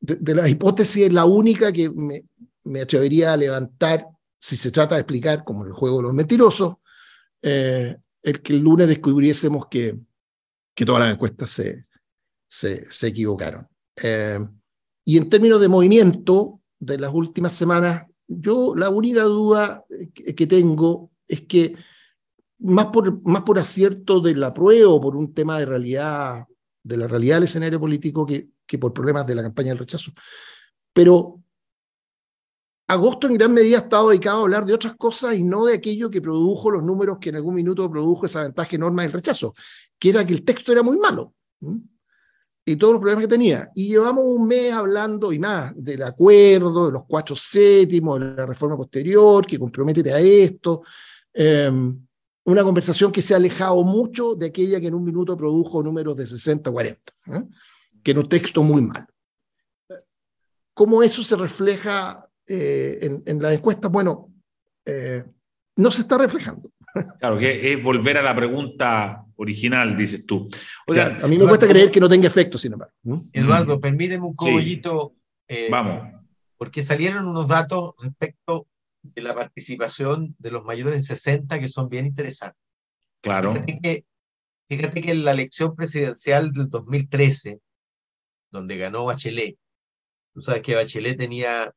de, 0.00 0.34
la 0.34 0.48
hipótesis, 0.48 1.12
la 1.12 1.24
única 1.24 1.72
que 1.72 1.88
me, 1.90 2.24
me, 2.64 2.80
atrevería 2.80 3.32
a 3.32 3.36
levantar, 3.36 4.06
si 4.40 4.56
se 4.56 4.70
trata 4.70 4.96
de 4.96 5.02
explicar, 5.02 5.44
como 5.44 5.64
el 5.64 5.72
juego 5.72 5.98
de 5.98 6.02
los 6.02 6.14
mentirosos, 6.14 6.74
eh, 7.42 7.96
el 8.22 8.42
que 8.42 8.52
el 8.52 8.60
lunes 8.60 8.88
descubriésemos 8.88 9.66
que, 9.66 9.98
que 10.74 10.84
todas 10.84 11.02
las 11.02 11.14
encuestas 11.14 11.50
se, 11.50 11.86
se, 12.48 13.06
equivocaron. 13.06 13.66
Eh, 14.02 14.38
y 15.04 15.16
en 15.16 15.28
términos 15.28 15.60
de 15.60 15.68
movimiento 15.68 16.60
de 16.78 16.98
las 16.98 17.12
últimas 17.12 17.54
semanas, 17.54 18.06
yo 18.26 18.74
la 18.76 18.90
única 18.90 19.22
duda 19.22 19.84
que, 20.14 20.46
tengo 20.46 21.10
es 21.26 21.42
que 21.42 21.76
más 22.58 22.86
por, 22.86 23.22
más 23.26 23.42
por 23.42 23.58
acierto 23.58 24.20
de 24.20 24.34
la 24.34 24.52
prueba 24.52 24.90
o 24.90 25.00
por 25.00 25.16
un 25.16 25.32
tema 25.32 25.58
de 25.58 25.64
realidad, 25.64 26.46
de 26.82 26.96
la 26.96 27.08
realidad 27.08 27.36
del 27.36 27.44
escenario 27.44 27.80
político 27.80 28.26
que, 28.26 28.50
que 28.66 28.78
por 28.78 28.92
problemas 28.92 29.26
de 29.26 29.34
la 29.34 29.42
campaña 29.42 29.70
del 29.70 29.78
rechazo, 29.78 30.12
pero 30.92 31.37
agosto 32.88 33.28
en 33.28 33.34
gran 33.34 33.52
medida 33.52 33.78
ha 33.78 33.82
estado 33.82 34.08
dedicado 34.08 34.38
a 34.38 34.42
hablar 34.42 34.64
de 34.64 34.74
otras 34.74 34.96
cosas 34.96 35.36
y 35.36 35.44
no 35.44 35.66
de 35.66 35.74
aquello 35.74 36.10
que 36.10 36.20
produjo 36.20 36.70
los 36.70 36.82
números 36.82 37.18
que 37.20 37.28
en 37.28 37.36
algún 37.36 37.54
minuto 37.54 37.88
produjo 37.90 38.26
esa 38.26 38.42
ventaja 38.42 38.74
enorme 38.74 39.02
del 39.02 39.12
rechazo, 39.12 39.54
que 39.98 40.10
era 40.10 40.24
que 40.24 40.32
el 40.32 40.44
texto 40.44 40.72
era 40.72 40.82
muy 40.82 40.98
malo 40.98 41.34
y 42.70 42.76
todos 42.76 42.94
los 42.94 43.00
problemas 43.00 43.24
que 43.24 43.28
tenía. 43.28 43.70
Y 43.74 43.88
llevamos 43.88 44.24
un 44.26 44.46
mes 44.46 44.72
hablando 44.72 45.32
y 45.32 45.38
más 45.38 45.72
del 45.74 46.02
acuerdo, 46.02 46.86
de 46.86 46.92
los 46.92 47.04
cuatro 47.06 47.34
séptimos, 47.34 48.20
de 48.20 48.26
la 48.26 48.44
reforma 48.44 48.76
posterior, 48.76 49.46
que 49.46 49.58
comprométete 49.58 50.12
a 50.12 50.20
esto. 50.20 50.82
Em, 51.32 51.98
una 52.44 52.62
conversación 52.62 53.10
que 53.10 53.22
se 53.22 53.32
ha 53.32 53.38
alejado 53.38 53.82
mucho 53.84 54.34
de 54.34 54.46
aquella 54.46 54.80
que 54.80 54.88
en 54.88 54.94
un 54.94 55.04
minuto 55.04 55.36
produjo 55.36 55.82
números 55.82 56.14
de 56.16 56.26
60 56.26 56.70
40, 56.70 57.12
que 58.02 58.10
era 58.10 58.20
un 58.20 58.28
texto 58.28 58.62
muy 58.62 58.82
malo. 58.82 59.06
¿Cómo 60.74 61.02
eso 61.02 61.24
se 61.24 61.36
refleja 61.36 62.27
eh, 62.48 62.98
en, 63.02 63.22
en 63.26 63.42
las 63.42 63.52
encuestas, 63.52 63.90
bueno, 63.90 64.32
eh, 64.86 65.22
no 65.76 65.90
se 65.90 66.00
está 66.00 66.16
reflejando. 66.18 66.70
Claro, 67.20 67.38
que 67.38 67.72
es 67.72 67.82
volver 67.82 68.18
a 68.18 68.22
la 68.22 68.34
pregunta 68.34 69.24
original, 69.36 69.96
dices 69.96 70.26
tú. 70.26 70.48
Oiga, 70.86 71.18
a 71.22 71.28
mí 71.28 71.38
me 71.38 71.46
cuesta 71.46 71.68
creer 71.68 71.90
que 71.90 72.00
no 72.00 72.08
tenga 72.08 72.26
efecto, 72.26 72.58
sin 72.58 72.72
embargo. 72.72 72.94
Eduardo, 73.32 73.80
permíteme 73.80 74.24
un 74.24 74.34
cogollito. 74.34 75.14
Eh, 75.46 75.68
Vamos. 75.70 76.12
Porque 76.56 76.82
salieron 76.82 77.26
unos 77.26 77.46
datos 77.46 77.92
respecto 78.00 78.66
de 79.02 79.22
la 79.22 79.34
participación 79.34 80.34
de 80.38 80.50
los 80.50 80.64
mayores 80.64 80.94
de 80.94 81.02
60 81.02 81.60
que 81.60 81.68
son 81.68 81.88
bien 81.88 82.06
interesantes. 82.06 82.60
Claro. 83.22 83.52
Fíjate 83.52 83.80
que, 83.80 84.04
fíjate 84.68 85.02
que 85.02 85.10
en 85.12 85.24
la 85.24 85.32
elección 85.32 85.76
presidencial 85.76 86.50
del 86.50 86.68
2013, 86.68 87.60
donde 88.50 88.76
ganó 88.76 89.04
Bachelet, 89.04 89.56
tú 90.34 90.40
sabes 90.40 90.62
que 90.62 90.74
Bachelet 90.74 91.16
tenía 91.16 91.72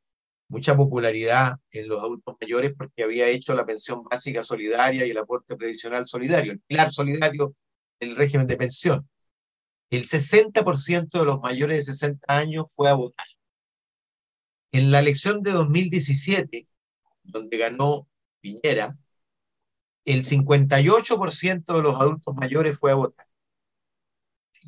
mucha 0.52 0.76
popularidad 0.76 1.56
en 1.70 1.88
los 1.88 1.98
adultos 2.00 2.36
mayores 2.38 2.74
porque 2.76 3.02
había 3.02 3.26
hecho 3.26 3.54
la 3.54 3.64
pensión 3.64 4.04
básica 4.04 4.42
solidaria 4.42 5.06
y 5.06 5.10
el 5.10 5.16
aporte 5.16 5.56
previsional 5.56 6.06
solidario, 6.06 6.52
el 6.52 6.60
pilar 6.60 6.92
solidario 6.92 7.56
del 7.98 8.14
régimen 8.14 8.46
de 8.46 8.58
pensión. 8.58 9.08
El 9.88 10.04
60% 10.04 11.18
de 11.18 11.24
los 11.24 11.40
mayores 11.40 11.78
de 11.78 11.94
60 11.94 12.26
años 12.28 12.66
fue 12.68 12.90
a 12.90 12.94
votar. 12.94 13.26
En 14.72 14.90
la 14.90 15.00
elección 15.00 15.42
de 15.42 15.52
2017, 15.52 16.68
donde 17.22 17.56
ganó 17.56 18.06
Piñera, 18.42 18.98
el 20.04 20.22
58% 20.22 21.76
de 21.76 21.82
los 21.82 21.98
adultos 21.98 22.34
mayores 22.34 22.78
fue 22.78 22.90
a 22.90 22.96
votar. 22.96 23.26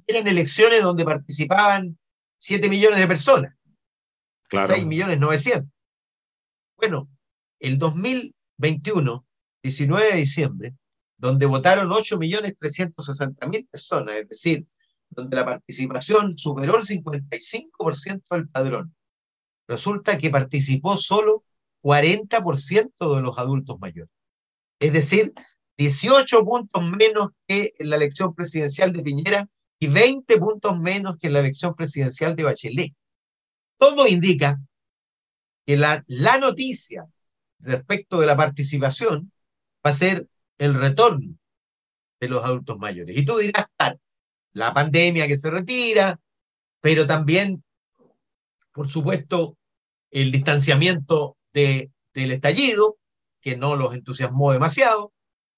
Eran 0.06 0.28
elecciones 0.28 0.82
donde 0.82 1.04
participaban 1.04 1.98
7 2.38 2.70
millones 2.70 2.98
de 2.98 3.06
personas. 3.06 3.54
Claro. 4.48 4.72
6 4.72 4.86
millones 4.86 5.18
900. 5.18 5.73
Bueno, 6.84 7.08
el 7.60 7.78
2021, 7.78 9.26
19 9.62 10.06
de 10.06 10.16
diciembre, 10.18 10.74
donde 11.16 11.46
votaron 11.46 11.88
8.360.000 11.88 13.68
personas, 13.70 14.16
es 14.16 14.28
decir, 14.28 14.66
donde 15.08 15.34
la 15.34 15.46
participación 15.46 16.36
superó 16.36 16.76
el 16.76 16.84
55% 16.84 18.22
del 18.32 18.50
padrón, 18.50 18.94
resulta 19.66 20.18
que 20.18 20.28
participó 20.28 20.98
solo 20.98 21.44
40% 21.82 23.14
de 23.14 23.22
los 23.22 23.38
adultos 23.38 23.78
mayores. 23.80 24.12
Es 24.78 24.92
decir, 24.92 25.32
18 25.78 26.44
puntos 26.44 26.84
menos 26.84 27.30
que 27.48 27.72
en 27.78 27.88
la 27.88 27.96
elección 27.96 28.34
presidencial 28.34 28.92
de 28.92 29.02
Piñera 29.02 29.48
y 29.78 29.86
20 29.86 30.36
puntos 30.36 30.78
menos 30.78 31.16
que 31.16 31.28
en 31.28 31.32
la 31.32 31.40
elección 31.40 31.74
presidencial 31.74 32.36
de 32.36 32.42
Bachelet. 32.42 32.94
Todo 33.78 34.06
indica 34.06 34.60
que 35.66 35.76
la, 35.76 36.04
la 36.06 36.38
noticia 36.38 37.06
respecto 37.60 38.20
de 38.20 38.26
la 38.26 38.36
participación 38.36 39.32
va 39.84 39.90
a 39.90 39.94
ser 39.94 40.28
el 40.58 40.74
retorno 40.74 41.36
de 42.20 42.28
los 42.28 42.44
adultos 42.44 42.78
mayores. 42.78 43.16
Y 43.16 43.24
tú 43.24 43.38
dirás, 43.38 43.66
la 44.52 44.72
pandemia 44.72 45.26
que 45.26 45.36
se 45.36 45.50
retira, 45.50 46.18
pero 46.80 47.06
también, 47.06 47.64
por 48.72 48.88
supuesto, 48.88 49.56
el 50.10 50.30
distanciamiento 50.30 51.36
de, 51.52 51.90
del 52.12 52.32
estallido, 52.32 52.96
que 53.40 53.56
no 53.56 53.76
los 53.76 53.94
entusiasmó 53.94 54.52
demasiado, 54.52 55.12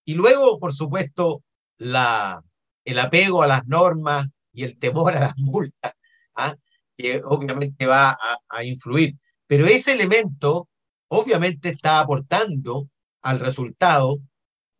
y 0.04 0.14
luego, 0.14 0.58
por 0.58 0.72
supuesto, 0.72 1.42
la, 1.78 2.42
el 2.84 2.98
apego 2.98 3.42
a 3.42 3.46
las 3.46 3.66
normas 3.66 4.28
y 4.52 4.64
el 4.64 4.78
temor 4.78 5.14
a 5.14 5.20
las 5.20 5.38
multas, 5.38 5.92
¿ah? 6.34 6.56
que 6.96 7.20
obviamente 7.24 7.86
va 7.86 8.18
a 8.48 8.64
influir. 8.64 9.16
Pero 9.46 9.66
ese 9.66 9.92
elemento 9.92 10.68
obviamente 11.08 11.68
está 11.68 12.00
aportando 12.00 12.88
al 13.22 13.40
resultado 13.40 14.18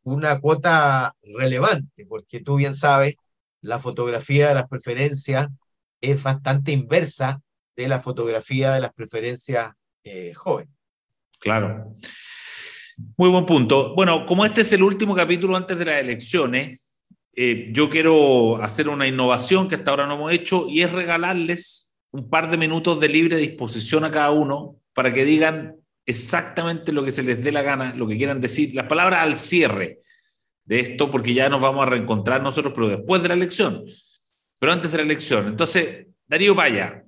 una 0.03 0.41
cuota 0.41 1.15
relevante, 1.23 2.07
porque 2.07 2.41
tú 2.41 2.57
bien 2.57 2.75
sabes, 2.75 3.17
la 3.61 3.79
fotografía 3.79 4.49
de 4.49 4.55
las 4.55 4.69
preferencias 4.69 5.49
es 6.01 6.23
bastante 6.23 6.73
inversa 6.73 7.41
de 7.75 7.89
la 7.89 8.01
fotografía 8.01 8.73
de 8.73 8.81
las 8.81 8.93
preferencias 8.93 9.73
eh, 10.05 10.33
jóvenes. 10.35 10.75
Claro. 11.39 11.93
Muy 13.17 13.29
buen 13.29 13.45
punto. 13.45 13.95
Bueno, 13.95 14.25
como 14.25 14.45
este 14.47 14.63
es 14.63 14.73
el 14.73 14.83
último 14.83 15.15
capítulo 15.15 15.57
antes 15.57 15.79
de 15.79 15.85
las 15.85 16.01
elecciones, 16.01 17.03
eh, 17.35 17.69
yo 17.73 17.91
quiero 17.91 18.63
hacer 18.63 18.89
una 18.89 19.07
innovación 19.07 19.69
que 19.69 19.75
hasta 19.75 19.91
ahora 19.91 20.07
no 20.07 20.15
hemos 20.15 20.33
hecho 20.33 20.67
y 20.69 20.83
es 20.83 20.93
regalarles 20.93 21.86
un 22.13 22.31
par 22.31 22.51
de 22.51 22.57
minutos 22.57 23.01
de 23.01 23.09
libre 23.09 23.37
disposición 23.37 24.05
a 24.05 24.11
cada 24.11 24.31
uno 24.31 24.77
para 24.95 25.13
que 25.13 25.25
digan 25.25 25.77
exactamente 26.07 26.93
lo 26.93 27.05
que 27.05 27.11
se 27.11 27.23
les 27.23 27.43
dé 27.43 27.53
la 27.53 27.63
gana, 27.63 27.95
lo 27.95 28.07
que 28.07 28.17
quieran 28.17 28.41
decir, 28.41 28.75
las 28.75 28.87
palabras 28.87 29.23
al 29.23 29.37
cierre. 29.37 30.01
de 30.65 30.81
esto, 30.81 31.13
porque 31.13 31.33
ya 31.33 31.49
nos 31.49 31.61
vamos 31.61 31.87
a 31.87 31.91
reencontrar 31.91 32.43
nosotros, 32.43 32.75
pero 32.75 32.89
después 32.89 33.23
de 33.23 33.29
la 33.29 33.35
elección, 33.35 33.85
pero 34.59 34.73
antes 34.73 34.91
de 34.91 34.99
la 34.99 35.05
elección. 35.05 35.47
Entonces, 35.47 36.09
Darío 36.27 36.57
Vaya, 36.57 37.05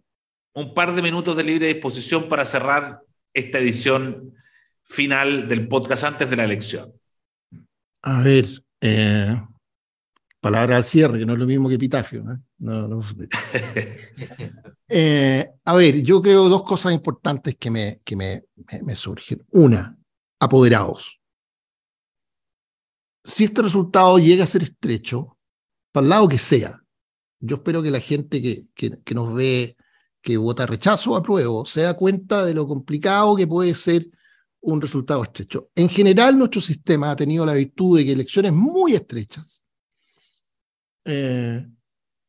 un 0.55 0.75
par 0.75 0.95
de 0.95 1.03
minutos 1.03 1.37
de 1.37 1.43
libre 1.43 1.67
disposición 1.67 2.29
para 2.29 2.45
cerrar 2.45 3.01
esta 3.35 3.59
edición 3.59 4.33
final 4.85 5.49
del 5.49 5.67
podcast 5.69 6.05
antes 6.05 6.31
de 6.31 6.37
la 6.37 6.45
elección. 6.45 6.93
A 8.03 8.23
ver, 8.23 8.47
eh, 8.81 9.41
palabra 10.51 10.79
al 10.79 10.85
cierre, 10.85 11.19
que 11.19 11.27
no 11.27 11.35
es 11.35 11.39
lo 11.39 11.47
mismo 11.47 11.69
que 11.69 11.75
epitafio. 11.75 12.25
¿eh? 12.31 12.39
Eh, 14.91 15.47
a 15.67 15.75
ver, 15.75 16.01
yo 16.01 16.23
creo 16.23 16.49
dos 16.49 16.65
cosas 16.65 16.95
importantes 16.95 17.57
que, 17.57 17.71
me, 17.71 18.01
que 18.03 18.17
me, 18.17 18.45
me 18.83 18.97
surgen. 18.97 19.45
Una, 19.51 19.99
apoderados. 20.41 21.21
Si 23.23 23.45
este 23.45 23.61
resultado 23.61 24.19
llega 24.19 24.45
a 24.45 24.47
ser 24.47 24.63
estrecho, 24.63 25.37
para 25.93 26.05
el 26.05 26.09
lado 26.09 26.27
que 26.27 26.39
sea, 26.39 26.83
yo 27.39 27.57
espero 27.57 27.83
que 27.83 27.91
la 27.91 28.01
gente 28.01 28.41
que, 28.41 28.69
que, 28.75 28.99
que 29.05 29.15
nos 29.15 29.35
ve, 29.35 29.77
que 30.23 30.39
vota 30.39 30.65
rechazo 30.65 31.13
o 31.13 31.17
apruebo, 31.17 31.67
se 31.67 31.83
da 31.83 31.93
cuenta 31.93 32.47
de 32.47 32.55
lo 32.55 32.67
complicado 32.67 33.37
que 33.37 33.47
puede 33.47 33.75
ser 33.75 34.09
un 34.61 34.81
resultado 34.81 35.23
estrecho. 35.23 35.69
En 35.75 35.91
general, 35.91 36.39
nuestro 36.39 36.63
sistema 36.63 37.11
ha 37.11 37.17
tenido 37.17 37.45
la 37.45 37.53
virtud 37.53 37.99
de 37.99 38.07
que 38.07 38.13
elecciones 38.13 38.55
muy 38.55 38.95
estrechas, 38.95 39.61
eh, 41.11 41.67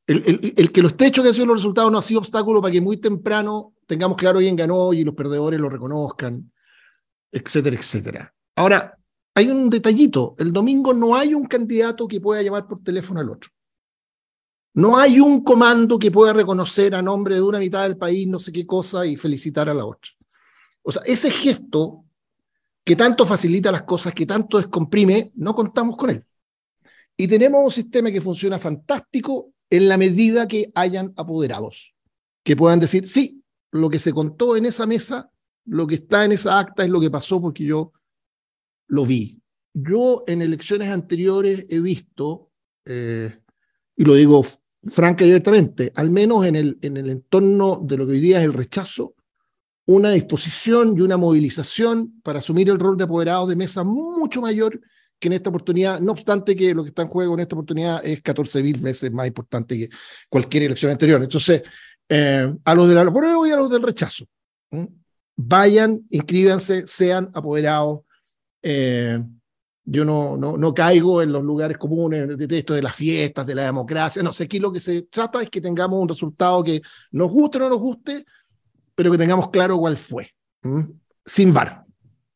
el, 0.07 0.71
que 0.71 0.81
lo 0.81 0.87
estrecho 0.87 1.21
que 1.21 1.27
han 1.27 1.33
sido 1.33 1.47
los 1.47 1.57
resultados 1.57 1.91
no 1.91 1.97
ha 1.97 2.01
sido 2.01 2.21
obstáculo 2.21 2.61
para 2.61 2.71
que 2.71 2.79
muy 2.79 2.97
temprano 2.97 3.73
tengamos 3.85 4.17
claro 4.17 4.39
quién 4.39 4.55
ganó 4.55 4.93
y 4.93 5.03
los 5.03 5.13
perdedores 5.13 5.59
lo 5.59 5.69
reconozcan, 5.69 6.49
etcétera, 7.31 7.75
etcétera. 7.75 8.33
Ahora, 8.55 8.97
hay 9.35 9.49
un 9.49 9.69
detallito. 9.69 10.33
El 10.37 10.53
domingo 10.53 10.93
no 10.93 11.15
hay 11.15 11.33
un 11.33 11.45
candidato 11.45 12.07
que 12.07 12.21
pueda 12.21 12.41
llamar 12.41 12.67
por 12.67 12.81
teléfono 12.81 13.19
al 13.19 13.29
otro. 13.29 13.49
No 14.75 14.97
hay 14.97 15.19
un 15.19 15.43
comando 15.43 15.99
que 15.99 16.11
pueda 16.11 16.31
reconocer 16.31 16.95
a 16.95 17.01
nombre 17.01 17.35
de 17.35 17.41
una 17.41 17.59
mitad 17.59 17.83
del 17.83 17.97
país 17.97 18.27
no 18.27 18.39
sé 18.39 18.51
qué 18.51 18.65
cosa 18.65 19.05
y 19.05 19.17
felicitar 19.17 19.69
a 19.69 19.73
la 19.73 19.85
otra. 19.85 20.11
O 20.83 20.91
sea, 20.91 21.01
ese 21.05 21.29
gesto 21.31 22.05
que 22.85 22.95
tanto 22.95 23.25
facilita 23.25 23.71
las 23.71 23.83
cosas, 23.83 24.13
que 24.13 24.25
tanto 24.25 24.57
descomprime, 24.57 25.31
no 25.35 25.53
contamos 25.53 25.97
con 25.97 26.11
él. 26.11 26.25
Y 27.21 27.27
tenemos 27.27 27.61
un 27.65 27.71
sistema 27.71 28.09
que 28.11 28.21
funciona 28.21 28.57
fantástico 28.59 29.51
en 29.69 29.89
la 29.89 29.97
medida 29.97 30.47
que 30.47 30.71
hayan 30.73 31.11
apoderados, 31.17 31.93
que 32.45 32.55
puedan 32.55 32.79
decir, 32.79 33.05
sí, 33.05 33.43
lo 33.71 33.89
que 33.89 33.99
se 33.99 34.13
contó 34.13 34.55
en 34.55 34.65
esa 34.65 34.87
mesa, 34.87 35.29
lo 35.65 35.85
que 35.85 35.95
está 35.95 36.23
en 36.23 36.31
esa 36.31 36.57
acta 36.57 36.85
es 36.85 36.89
lo 36.89 37.01
que 37.01 37.11
pasó 37.11 37.41
porque 37.41 37.65
yo 37.65 37.91
lo 38.87 39.05
vi. 39.05 39.41
Yo 39.73 40.23
en 40.27 40.41
elecciones 40.41 40.89
anteriores 40.91 41.65
he 41.67 41.81
visto, 41.81 42.51
eh, 42.85 43.37
y 43.97 44.05
lo 44.05 44.13
digo 44.13 44.45
franca 44.87 45.25
y 45.25 45.27
abiertamente, 45.27 45.91
al 45.95 46.11
menos 46.11 46.45
en 46.45 46.55
el, 46.55 46.79
en 46.81 46.95
el 46.95 47.09
entorno 47.09 47.81
de 47.83 47.97
lo 47.97 48.05
que 48.05 48.13
hoy 48.13 48.21
día 48.21 48.39
es 48.39 48.45
el 48.45 48.53
rechazo, 48.53 49.15
una 49.87 50.11
disposición 50.11 50.97
y 50.97 51.01
una 51.01 51.17
movilización 51.17 52.21
para 52.23 52.39
asumir 52.39 52.69
el 52.69 52.79
rol 52.79 52.95
de 52.95 53.03
apoderado 53.03 53.45
de 53.45 53.57
mesa 53.57 53.83
mucho 53.83 54.39
mayor 54.39 54.79
que 55.19 55.27
en 55.27 55.33
esta 55.33 55.49
oportunidad, 55.49 55.99
no 55.99 56.13
obstante 56.13 56.55
que 56.55 56.73
lo 56.73 56.83
que 56.83 56.89
está 56.89 57.01
en 57.01 57.09
juego 57.09 57.33
en 57.33 57.41
esta 57.41 57.55
oportunidad 57.55 58.05
es 58.05 58.21
14 58.21 58.63
mil 58.63 58.79
veces 58.79 59.11
más 59.11 59.27
importante 59.27 59.77
que 59.77 59.89
cualquier 60.29 60.63
elección 60.63 60.91
anterior. 60.91 61.21
Entonces, 61.21 61.61
eh, 62.07 62.55
a 62.63 62.75
los 62.75 62.87
del 62.87 62.97
apruebo 62.97 63.45
y 63.45 63.51
a 63.51 63.57
los 63.57 63.69
del 63.69 63.83
rechazo, 63.83 64.25
vayan, 65.35 66.01
inscríbanse, 66.09 66.87
sean 66.87 67.29
apoderados. 67.33 68.01
Eh, 68.63 69.19
yo 69.85 70.05
no, 70.05 70.37
no, 70.37 70.55
no, 70.55 70.73
caigo 70.73 71.21
en 71.21 71.31
los 71.31 71.43
lugares 71.43 71.77
comunes 71.77 72.37
de 72.37 72.57
esto 72.57 72.75
de 72.75 72.81
las 72.81 72.95
fiestas, 72.95 73.45
de 73.45 73.55
la 73.55 73.63
democracia. 73.63 74.21
No 74.21 74.33
sé, 74.33 74.43
aquí 74.43 74.59
lo 74.59 74.71
que 74.71 74.79
se 74.79 75.03
trata 75.03 75.41
es 75.41 75.49
que 75.49 75.61
tengamos 75.61 75.99
un 75.99 76.07
resultado 76.07 76.63
que 76.63 76.81
nos 77.11 77.31
guste 77.31 77.57
o 77.57 77.61
no 77.61 77.69
nos 77.69 77.79
guste, 77.79 78.23
pero 78.93 79.11
que 79.11 79.17
tengamos 79.17 79.49
claro 79.49 79.77
cuál 79.77 79.97
fue, 79.97 80.29
sin 81.25 81.53
VAR, 81.53 81.85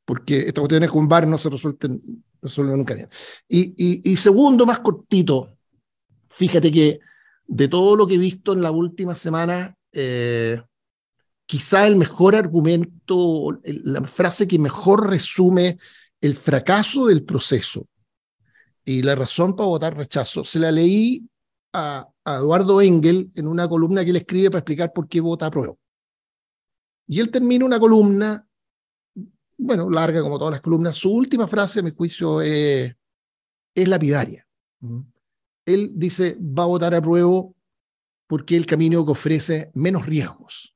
porque 0.04 0.40
estas 0.48 0.62
cuestiones 0.62 0.90
con 0.90 1.08
VAR 1.08 1.28
no 1.28 1.38
se 1.38 1.50
resuelven, 2.44 2.78
nunca 2.78 2.94
bien. 2.94 3.10
Y, 3.48 4.12
y, 4.12 4.18
segundo, 4.18 4.66
más 4.66 4.80
cortito, 4.80 5.58
fíjate 6.30 6.72
que 6.72 7.00
de 7.46 7.68
todo 7.68 7.96
lo 7.96 8.06
que 8.06 8.16
he 8.16 8.20
visto 8.20 8.54
en 8.54 8.62
la 8.62 8.72
última 8.72 9.16
semana, 9.16 9.76
eh, 9.92 10.62
quizá 11.46 11.88
el 11.88 11.96
mejor 11.96 12.36
argumento, 12.36 13.60
la 13.64 14.04
frase 14.04 14.48
que 14.48 14.60
mejor 14.60 15.10
resume 15.10 15.78
el 16.22 16.36
fracaso 16.36 17.08
del 17.08 17.24
proceso 17.24 17.88
y 18.86 19.02
la 19.02 19.16
razón 19.16 19.56
para 19.56 19.68
votar 19.68 19.98
rechazo, 19.98 20.44
se 20.44 20.60
la 20.60 20.72
leí 20.72 21.28
a, 21.74 22.08
a 22.24 22.36
Eduardo 22.36 22.82
Engel 22.82 23.32
en 23.36 23.48
una 23.48 23.68
columna 23.68 24.04
que 24.04 24.12
él 24.12 24.18
escribe 24.18 24.50
para 24.50 24.60
explicar 24.60 24.94
por 24.94 25.08
qué 25.08 25.22
vota 25.22 25.48
a 25.48 25.52
prueba. 25.52 25.76
Y 27.08 27.20
él 27.20 27.30
termina 27.30 27.66
una 27.66 27.80
columna, 27.80 28.48
bueno, 29.64 29.90
larga 29.90 30.22
como 30.22 30.38
todas 30.38 30.54
las 30.54 30.62
columnas. 30.62 30.96
Su 30.96 31.12
última 31.12 31.48
frase, 31.48 31.80
a 31.80 31.84
mi 31.84 31.92
juicio, 31.92 32.42
es, 32.42 32.96
lapidaria. 33.76 34.46
Él 35.66 35.92
dice, 35.96 36.38
va 36.40 36.64
a 36.64 36.68
votar 36.68 36.94
a 36.94 37.02
prueba 37.02 37.46
porque 38.28 38.58
el 38.58 38.66
camino 38.66 39.06
que 39.06 39.12
ofrece 39.12 39.72
menos 39.74 40.06
riesgos. 40.06 40.76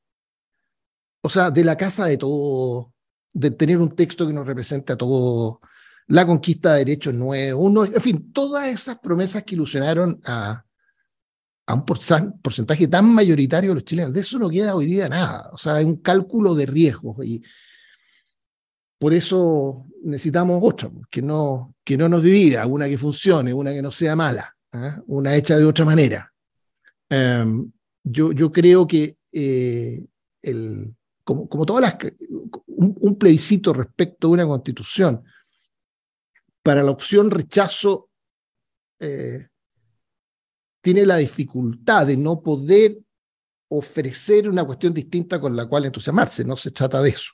O 1.22 1.30
sea, 1.30 1.52
de 1.52 1.64
la 1.64 1.76
casa 1.76 2.06
de 2.06 2.18
todo, 2.18 2.94
de 3.34 3.52
tener 3.52 3.78
un 3.78 3.96
texto 3.96 4.26
que 4.26 4.34
nos 4.34 4.48
represente 4.48 4.94
a 4.94 4.98
todo, 4.98 5.60
la 6.08 6.26
conquista 6.26 6.74
de 6.74 6.86
derechos 6.86 7.14
nuevos, 7.14 7.90
en 7.94 8.02
fin, 8.02 8.32
todas 8.32 8.68
esas 8.68 9.00
promesas 9.00 9.44
que 9.44 9.56
ilusionaron 9.56 10.22
a, 10.24 10.64
a 11.66 11.74
un 11.74 11.86
porcentaje 11.86 12.88
tan 12.88 13.14
mayoritario 13.14 13.72
de 13.72 13.76
los 13.76 13.84
chilenos. 13.84 14.14
De 14.14 14.22
eso 14.22 14.40
no 14.40 14.50
queda 14.50 14.74
hoy 14.74 14.86
día 14.86 15.10
nada. 15.10 15.50
O 15.52 15.58
sea, 15.58 15.76
hay 15.76 15.86
un 15.86 15.98
cálculo 15.98 16.56
de 16.56 16.66
riesgos 16.66 17.18
y 17.26 17.44
por 19.00 19.14
eso 19.14 19.86
necesitamos 20.04 20.60
otra, 20.64 20.90
que 21.10 21.22
no, 21.22 21.76
que 21.84 21.98
no 21.98 22.10
nos 22.10 22.24
divida, 22.24 22.66
una 22.66 22.88
que 22.88 22.98
funcione, 22.98 23.54
una 23.54 23.72
que 23.72 23.82
no 23.82 23.92
sea 23.92 24.16
mala, 24.16 24.56
¿ah? 24.74 25.02
una 25.08 25.36
hecha 25.36 25.58
de 25.58 25.66
otra 25.66 25.86
manera. 25.86 26.32
Em, 27.10 27.72
yo, 28.04 28.32
yo 28.32 28.52
creo 28.52 28.88
que 28.88 29.18
eh, 29.32 30.06
el, 30.42 30.96
como, 31.24 31.48
como 31.48 31.66
todas 31.66 31.82
las, 31.82 32.14
un, 32.68 33.16
plebiscito 33.18 33.74
respecto 33.74 34.28
a 34.28 34.32
una 34.32 34.46
constitución, 34.46 35.24
para 36.64 36.84
la 36.84 36.92
opción 36.92 37.30
rechazo, 37.30 38.10
eh, 39.00 39.48
tiene 40.82 41.06
la 41.06 41.18
dificultad 41.18 42.08
de 42.08 42.18
no 42.18 42.42
poder 42.42 42.98
ofrecer 43.70 44.50
una 44.50 44.66
cuestión 44.66 44.94
distinta 44.94 45.40
con 45.40 45.56
la 45.56 45.68
cual 45.68 45.86
entusiasmarse, 45.86 46.46
no 46.46 46.56
se 46.56 46.72
trata 46.72 47.02
de 47.02 47.10
eso. 47.10 47.34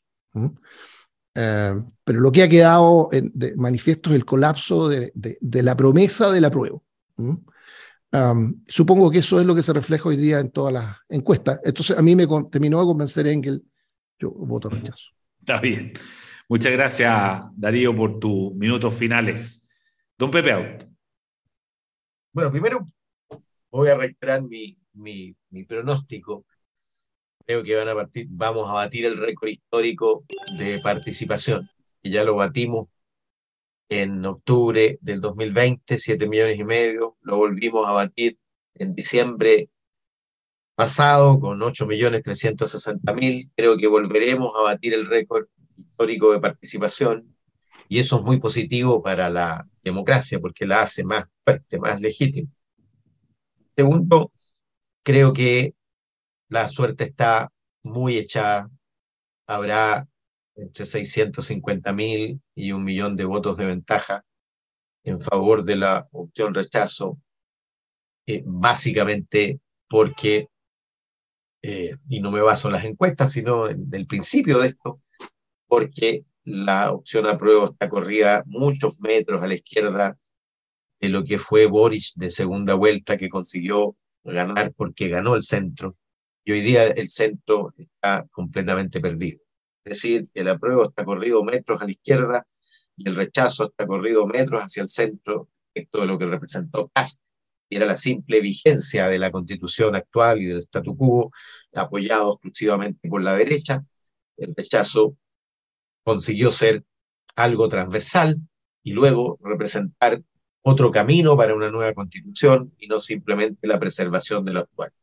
Eh, 1.35 1.73
pero 2.03 2.19
lo 2.19 2.31
que 2.31 2.43
ha 2.43 2.49
quedado 2.49 3.09
en, 3.11 3.31
de 3.33 3.55
manifiesto 3.55 4.11
es 4.11 4.15
el 4.15 4.25
colapso 4.25 4.87
de, 4.87 5.11
de, 5.13 5.63
la 5.63 5.75
promesa 5.75 6.31
de 6.31 6.41
la 6.41 6.51
prueba. 6.51 6.79
supongo 8.67 9.09
que 9.09 9.17
eso 9.19 9.39
es 9.39 9.45
lo 9.45 9.55
que 9.55 9.63
se 9.63 9.73
refleja 9.73 10.09
hoy 10.09 10.17
día 10.17 10.39
en 10.39 10.51
todas 10.51 10.73
las 10.73 10.97
encuestas. 11.09 11.59
Entonces, 11.63 11.97
a 11.97 12.01
mí 12.01 12.15
me 12.15 12.27
terminó 12.51 12.79
de 12.79 12.85
convencer 12.85 13.27
Engel, 13.27 13.63
yo 14.19 14.31
voto 14.31 14.69
rechazo. 14.69 15.07
Está 15.39 15.59
bien. 15.59 15.93
Muchas 16.47 16.71
gracias, 16.71 17.43
Darío, 17.55 17.95
por 17.95 18.19
tus 18.19 18.53
minutos 18.53 18.93
finales. 18.93 19.69
Don 20.17 20.29
Pepe 20.29 20.51
Out. 20.51 20.83
Bueno, 22.31 22.51
primero 22.51 22.87
voy 23.71 23.89
a 23.89 23.95
reiterar 23.95 24.43
mi, 24.43 24.77
mi, 24.93 25.35
mi 25.49 25.63
pronóstico. 25.63 26.45
Creo 27.45 27.63
que 27.63 27.75
van 27.75 27.89
a 27.89 27.95
partir, 27.95 28.27
vamos 28.29 28.69
a 28.69 28.73
batir 28.73 29.05
el 29.05 29.17
récord 29.17 29.49
histórico 29.49 30.25
de 30.57 30.79
participación, 30.79 31.69
y 32.01 32.11
ya 32.11 32.23
lo 32.23 32.35
batimos 32.35 32.87
en 33.89 34.25
octubre 34.25 34.97
del 35.01 35.21
2020, 35.21 35.97
7 35.97 36.27
millones 36.27 36.57
y 36.59 36.63
medio, 36.63 37.17
lo 37.21 37.37
volvimos 37.37 37.87
a 37.87 37.91
batir 37.91 38.37
en 38.75 38.95
diciembre 38.95 39.69
pasado 40.75 41.39
con 41.39 41.61
8 41.61 41.85
millones 41.85 42.23
360 42.23 43.13
mil, 43.13 43.51
creo 43.55 43.77
que 43.77 43.87
volveremos 43.87 44.51
a 44.57 44.63
batir 44.63 44.93
el 44.93 45.07
récord 45.07 45.45
histórico 45.77 46.31
de 46.31 46.39
participación 46.39 47.35
y 47.87 47.99
eso 47.99 48.19
es 48.19 48.25
muy 48.25 48.39
positivo 48.39 49.03
para 49.03 49.29
la 49.29 49.67
democracia 49.83 50.39
porque 50.39 50.65
la 50.65 50.81
hace 50.81 51.03
más 51.03 51.25
fuerte, 51.43 51.77
más 51.79 52.01
legítima. 52.01 52.49
Segundo, 53.75 54.31
creo 55.03 55.33
que 55.33 55.75
la 56.53 56.69
suerte 56.69 57.05
está 57.05 57.51
muy 57.83 58.17
echada. 58.17 58.69
Habrá 59.47 60.07
entre 60.55 60.85
650 60.85 61.91
mil 61.93 62.41
y 62.53 62.71
un 62.71 62.83
millón 62.83 63.15
de 63.15 63.25
votos 63.25 63.57
de 63.57 63.65
ventaja 63.65 64.23
en 65.03 65.19
favor 65.19 65.63
de 65.63 65.75
la 65.75 66.07
opción 66.11 66.53
rechazo, 66.53 67.19
eh, 68.27 68.43
básicamente 68.45 69.59
porque, 69.89 70.47
eh, 71.63 71.95
y 72.07 72.21
no 72.21 72.31
me 72.31 72.41
baso 72.41 72.67
en 72.67 72.75
las 72.75 72.85
encuestas, 72.85 73.31
sino 73.31 73.67
en 73.67 73.89
el 73.91 74.05
principio 74.05 74.59
de 74.59 74.67
esto, 74.67 75.01
porque 75.67 76.23
la 76.43 76.91
opción 76.91 77.25
apruebo 77.25 77.71
está 77.71 77.89
corrida 77.89 78.43
muchos 78.45 78.99
metros 78.99 79.41
a 79.41 79.47
la 79.47 79.55
izquierda 79.55 80.17
de 81.01 81.09
lo 81.09 81.23
que 81.23 81.39
fue 81.39 81.65
Boris 81.65 82.13
de 82.15 82.29
segunda 82.29 82.75
vuelta, 82.75 83.17
que 83.17 83.27
consiguió 83.27 83.97
ganar 84.23 84.71
porque 84.73 85.09
ganó 85.09 85.35
el 85.35 85.43
centro, 85.43 85.97
y 86.43 86.51
hoy 86.51 86.61
día 86.61 86.87
el 86.87 87.09
centro 87.09 87.73
está 87.77 88.25
completamente 88.31 88.99
perdido. 88.99 89.39
Es 89.85 89.97
decir, 89.97 90.29
el 90.33 90.47
apruebo 90.49 90.85
está 90.89 91.05
corrido 91.05 91.43
metros 91.43 91.81
a 91.81 91.85
la 91.85 91.91
izquierda 91.91 92.47
y 92.95 93.07
el 93.07 93.15
rechazo 93.15 93.65
está 93.65 93.87
corrido 93.87 94.25
metros 94.27 94.61
hacia 94.61 94.83
el 94.83 94.89
centro, 94.89 95.49
esto 95.73 96.01
es 96.01 96.07
lo 96.07 96.17
que 96.17 96.25
representó 96.25 96.89
Cast, 96.93 97.21
era 97.69 97.85
la 97.85 97.97
simple 97.97 98.39
vigencia 98.41 99.07
de 99.07 99.19
la 99.19 99.31
constitución 99.31 99.95
actual 99.95 100.41
y 100.41 100.45
del 100.45 100.59
statu 100.59 100.95
quo, 100.95 101.31
apoyado 101.73 102.33
exclusivamente 102.33 103.09
por 103.09 103.23
la 103.23 103.35
derecha. 103.35 103.83
El 104.37 104.53
rechazo 104.55 105.17
consiguió 106.03 106.51
ser 106.51 106.83
algo 107.35 107.67
transversal 107.69 108.37
y 108.83 108.93
luego 108.93 109.39
representar 109.41 110.21
otro 110.61 110.91
camino 110.91 111.35
para 111.35 111.55
una 111.55 111.69
nueva 111.69 111.93
constitución 111.93 112.73
y 112.77 112.87
no 112.87 112.99
simplemente 112.99 113.67
la 113.67 113.79
preservación 113.79 114.45
de 114.45 114.53
lo 114.53 114.59
actual. 114.61 114.93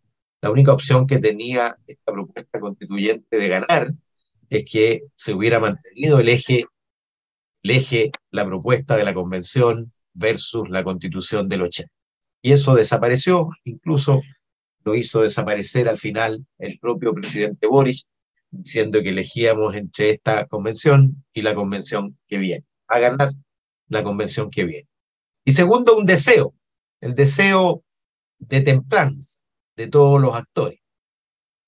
La 0.43 0.51
única 0.51 0.73
opción 0.73 1.07
que 1.07 1.19
tenía 1.19 1.77
esta 1.87 2.13
propuesta 2.13 2.61
constituyente 2.61 3.37
de 3.37 3.49
ganar 3.49 3.93
es 4.49 4.65
que 4.65 5.03
se 5.15 5.35
hubiera 5.35 5.61
mantenido 5.61 6.19
el 6.19 6.31
eje, 6.31 6.65
el 7.63 7.71
eje, 7.71 8.11
la 8.31 8.47
propuesta 8.47 8.97
de 8.97 9.05
la 9.05 9.13
convención 9.13 9.93
versus 10.15 10.71
la 10.71 10.83
constitución 10.83 11.49
del 11.49 11.63
80. 11.63 11.93
Y 12.43 12.53
eso 12.53 12.75
desapareció, 12.75 13.51
incluso 13.65 14.23
lo 14.83 14.95
hizo 14.95 15.21
desaparecer 15.21 15.89
al 15.89 15.99
final 15.99 16.47
el 16.59 16.79
propio 16.79 17.13
presidente 17.13 17.67
Boris, 17.67 18.07
diciendo 18.51 19.03
que 19.03 19.11
elegíamos 19.11 19.75
entre 19.75 20.11
esta 20.11 20.47
convención 20.47 21.23
y 21.35 21.43
la 21.43 21.55
convención 21.55 22.19
que 22.27 22.39
viene, 22.39 22.65
a 22.89 22.99
ganar 22.99 23.31
la 23.89 24.03
convención 24.03 24.51
que 24.51 24.65
viene. 24.65 24.89
Y 25.45 25.53
segundo, 25.53 25.97
un 25.99 26.07
deseo, 26.07 26.55
el 27.03 27.15
deseo 27.15 27.85
de 28.39 28.63
templanza 28.63 29.41
de 29.81 29.89
todos 29.89 30.21
los 30.21 30.35
actores, 30.35 30.79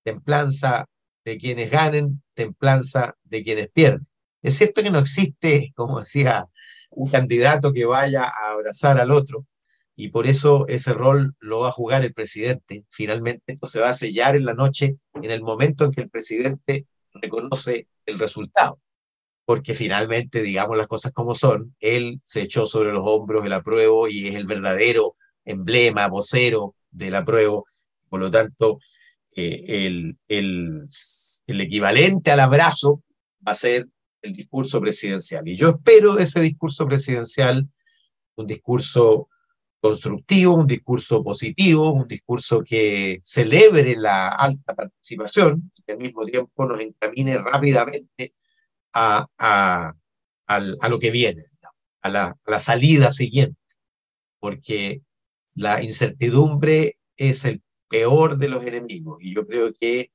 templanza 0.05 0.87
de 1.25 1.39
quienes 1.39 1.71
ganen, 1.71 2.23
templanza 2.35 3.17
de 3.25 3.43
quienes 3.43 3.71
pierden. 3.71 4.07
Es 4.43 4.59
cierto 4.59 4.83
que 4.83 4.91
no 4.91 4.99
existe, 4.99 5.73
como 5.75 6.01
decía, 6.01 6.47
un 6.91 7.11
candidato 7.11 7.73
que 7.73 7.87
vaya 7.87 8.25
a 8.25 8.51
abrazar 8.51 9.01
al 9.01 9.11
otro, 9.11 9.47
y 9.97 10.09
por 10.09 10.27
eso 10.27 10.67
ese 10.69 10.93
rol 10.93 11.35
lo 11.41 11.61
va 11.61 11.69
a 11.69 11.73
jugar 11.73 12.05
el 12.05 12.13
presidente. 12.13 12.85
Finalmente 12.91 13.55
esto 13.55 13.67
se 13.67 13.81
va 13.81 13.89
a 13.89 13.95
sellar 13.95 14.37
en 14.37 14.45
la 14.45 14.53
noche, 14.53 14.99
en 15.15 15.31
el 15.31 15.41
momento 15.41 15.87
en 15.87 15.93
que 15.93 16.03
el 16.03 16.11
presidente 16.11 16.87
reconoce 17.15 17.89
el 18.05 18.19
resultado. 18.19 18.79
Porque 19.47 19.73
finalmente, 19.73 20.43
digamos 20.43 20.77
las 20.77 20.87
cosas 20.87 21.13
como 21.13 21.35
son, 21.35 21.75
él 21.81 22.21
se 22.23 22.43
echó 22.43 22.67
sobre 22.67 22.93
los 22.93 23.05
hombros 23.07 23.47
el 23.47 23.53
apruebo 23.55 24.07
y 24.09 24.29
es 24.29 24.35
el 24.35 24.47
verdadero 24.47 25.17
emblema, 25.47 26.09
vocero 26.09 26.75
del 26.91 27.15
apruebo. 27.15 27.67
Por 28.13 28.21
lo 28.21 28.31
tanto, 28.31 28.79
eh, 29.35 29.65
el, 29.67 30.19
el, 30.29 30.87
el 31.47 31.61
equivalente 31.63 32.31
al 32.31 32.41
abrazo 32.41 33.03
va 33.47 33.53
a 33.53 33.55
ser 33.55 33.89
el 34.21 34.35
discurso 34.35 34.83
presidencial. 34.83 35.49
Y 35.49 35.57
yo 35.57 35.71
espero 35.71 36.15
de 36.15 36.25
ese 36.25 36.43
discurso 36.43 36.87
presidencial 36.87 37.67
un 38.35 38.47
discurso 38.47 39.31
constructivo, 39.81 40.57
un 40.57 40.67
discurso 40.67 41.25
positivo, 41.25 41.91
un 41.91 42.07
discurso 42.07 42.63
que 42.63 43.23
celebre 43.25 43.97
la 43.97 44.29
alta 44.29 44.75
participación 44.75 45.73
y 45.87 45.93
al 45.93 45.99
mismo 45.99 46.27
tiempo 46.27 46.67
nos 46.67 46.83
encamine 46.83 47.39
rápidamente 47.39 48.35
a, 48.93 49.27
a, 49.39 49.95
a, 50.49 50.89
lo 50.91 50.99
que 50.99 51.11
viene, 51.11 51.45
a 52.03 52.11
la, 52.11 52.25
a 52.27 52.51
la 52.51 52.61
salida 52.61 53.11
siguiente, 53.11 53.59
porque 54.39 55.01
la 55.55 55.83
incertidumbre 55.83 56.99
es 57.17 57.47
el 57.47 57.63
peor 57.93 58.39
de 58.39 58.49
los 58.49 58.65
enemigos 58.65 59.19
y 59.21 59.35
yo 59.35 59.47
creo 59.47 59.71
que 59.73 60.13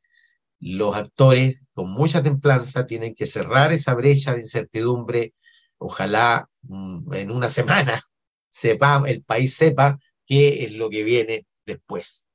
los 0.60 0.96
actores 0.96 1.60
con 1.74 1.92
mucha 1.92 2.24
templanza 2.24 2.88
tienen 2.88 3.13
que 3.13 3.28
cerrar 3.28 3.72
esa 3.72 3.94
brecha 3.94 4.34
de 4.34 4.40
incertidumbre, 4.40 5.36
ojalá 5.78 6.50
mm, 6.63 7.13
en 7.13 7.32
una 7.32 7.52
semana 7.52 8.02
sepa, 8.50 9.04
el 9.06 9.24
país 9.24 9.54
sepa 9.54 10.00
qué 10.26 10.66
es 10.66 10.74
lo 10.74 10.90
que 10.90 11.04
viene 11.04 11.46
después. 11.68 12.28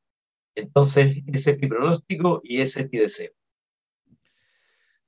Entonces, 0.55 1.25
ese 1.27 1.51
es 1.53 1.59
mi 1.59 1.67
pronóstico 1.67 2.41
y 2.45 2.61
ese 2.61 2.83
es 2.83 2.89
mi 2.93 2.99
deseo. 2.99 3.33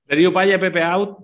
Darío 0.05 0.33
Paya, 0.33 0.59
Pepe 0.59 0.83
Out. 0.83 1.18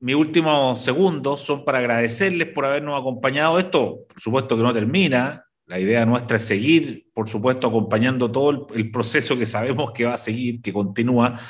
Mis 0.00 0.16
últimos 0.16 0.82
segundos 0.82 1.42
son 1.42 1.64
para 1.64 1.78
agradecerles 1.78 2.48
por 2.48 2.66
habernos 2.66 3.00
acompañado. 3.00 3.60
Esto, 3.60 4.04
por 4.08 4.20
supuesto, 4.20 4.56
que 4.56 4.62
no 4.64 4.74
termina. 4.74 5.44
La 5.72 5.80
idea 5.80 6.04
nuestra 6.04 6.36
es 6.36 6.44
seguir, 6.44 7.06
por 7.14 7.30
supuesto, 7.30 7.66
acompañando 7.66 8.30
todo 8.30 8.68
el, 8.74 8.90
proceso 8.90 9.38
que 9.38 9.46
sabemos 9.46 9.92
que 9.92 10.04
va 10.04 10.12
a 10.12 10.18
seguir, 10.18 10.60
que 10.60 10.70
continúa. 10.70 11.40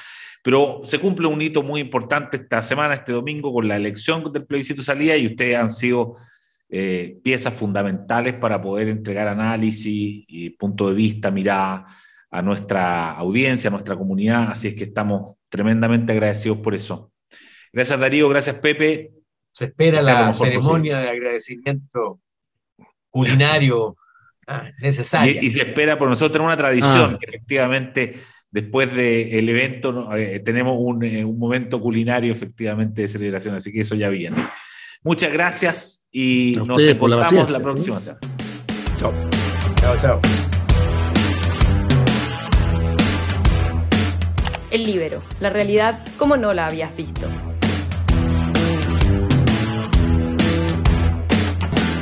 Pero 0.45 0.83
se 0.85 1.01
cumple 1.01 1.27
un 1.27 1.43
hito 1.43 1.65
muy 1.65 1.81
importante 1.81 2.37
esta 2.37 2.63
semana, 2.63 2.95
este 2.95 3.11
domingo, 3.11 3.53
con 3.53 3.67
la 3.67 3.75
elección 3.75 4.33
del 4.33 4.47
plebiscito 4.47 4.81
salida 4.81 5.17
y 5.17 5.27
ustedes 5.27 5.57
han 5.57 5.71
sido 5.71 6.15
eh, 6.69 7.19
piezas 7.25 7.53
fundamentales 7.53 8.35
para 8.35 8.63
poder 8.63 8.91
entregar 8.91 9.27
análisis 9.27 10.25
y 10.29 10.51
punto 10.51 10.89
de 10.89 10.95
vista, 10.95 11.33
mirada 11.33 11.85
a 12.31 12.43
nuestra 12.43 13.15
audiencia, 13.15 13.67
a 13.67 13.73
nuestra 13.73 13.97
comunidad. 13.97 14.53
Así 14.53 14.69
es 14.69 14.77
que 14.77 14.85
estamos 14.85 15.35
tremendamente 15.49 16.13
agradecidos 16.13 16.59
por 16.59 16.77
eso. 16.77 17.11
Gracias 17.73 17.99
Darío, 17.99 18.29
gracias 18.29 18.55
Pepe. 18.55 19.15
Se 19.51 19.65
espera 19.65 20.01
la 20.01 20.33
ceremonia 20.33 21.01
de 21.01 21.09
agradecimiento 21.09 22.21
culinario 23.11 23.97
ah, 24.47 24.65
necesaria. 24.81 25.43
Y, 25.43 25.51
se 25.51 25.63
espera 25.63 25.99
por 25.99 26.09
nosotros 26.09 26.45
una 26.45 26.57
tradición, 26.57 27.15
ah. 27.15 27.19
que 27.19 27.27
efectivamente 27.27 28.13
después 28.51 28.95
del 28.95 29.49
evento 29.49 30.15
eh, 30.15 30.41
tenemos 30.41 30.77
un, 30.79 31.03
eh, 31.05 31.25
un 31.25 31.39
momento 31.39 31.81
culinario 31.81 32.33
efectivamente 32.33 33.03
de 33.03 33.09
celebración, 33.09 33.55
así 33.55 33.73
que 33.73 33.81
eso 33.81 33.95
ya 33.95 34.09
viene. 34.09 34.37
Muchas 35.05 35.33
gracias 35.33 36.07
y 36.13 36.57
nos 36.65 36.87
encontramos 36.87 37.51
la, 37.51 37.59
próxima 37.59 38.01
semana. 38.01 38.21
Chao. 38.99 39.13
Chao, 39.81 39.97
chao. 39.99 40.21
El 44.71 44.85
libero, 44.85 45.23
la 45.41 45.51
realidad 45.51 46.05
como 46.17 46.37
no 46.37 46.55
la 46.55 46.67
habías 46.67 46.97
visto. 46.97 47.29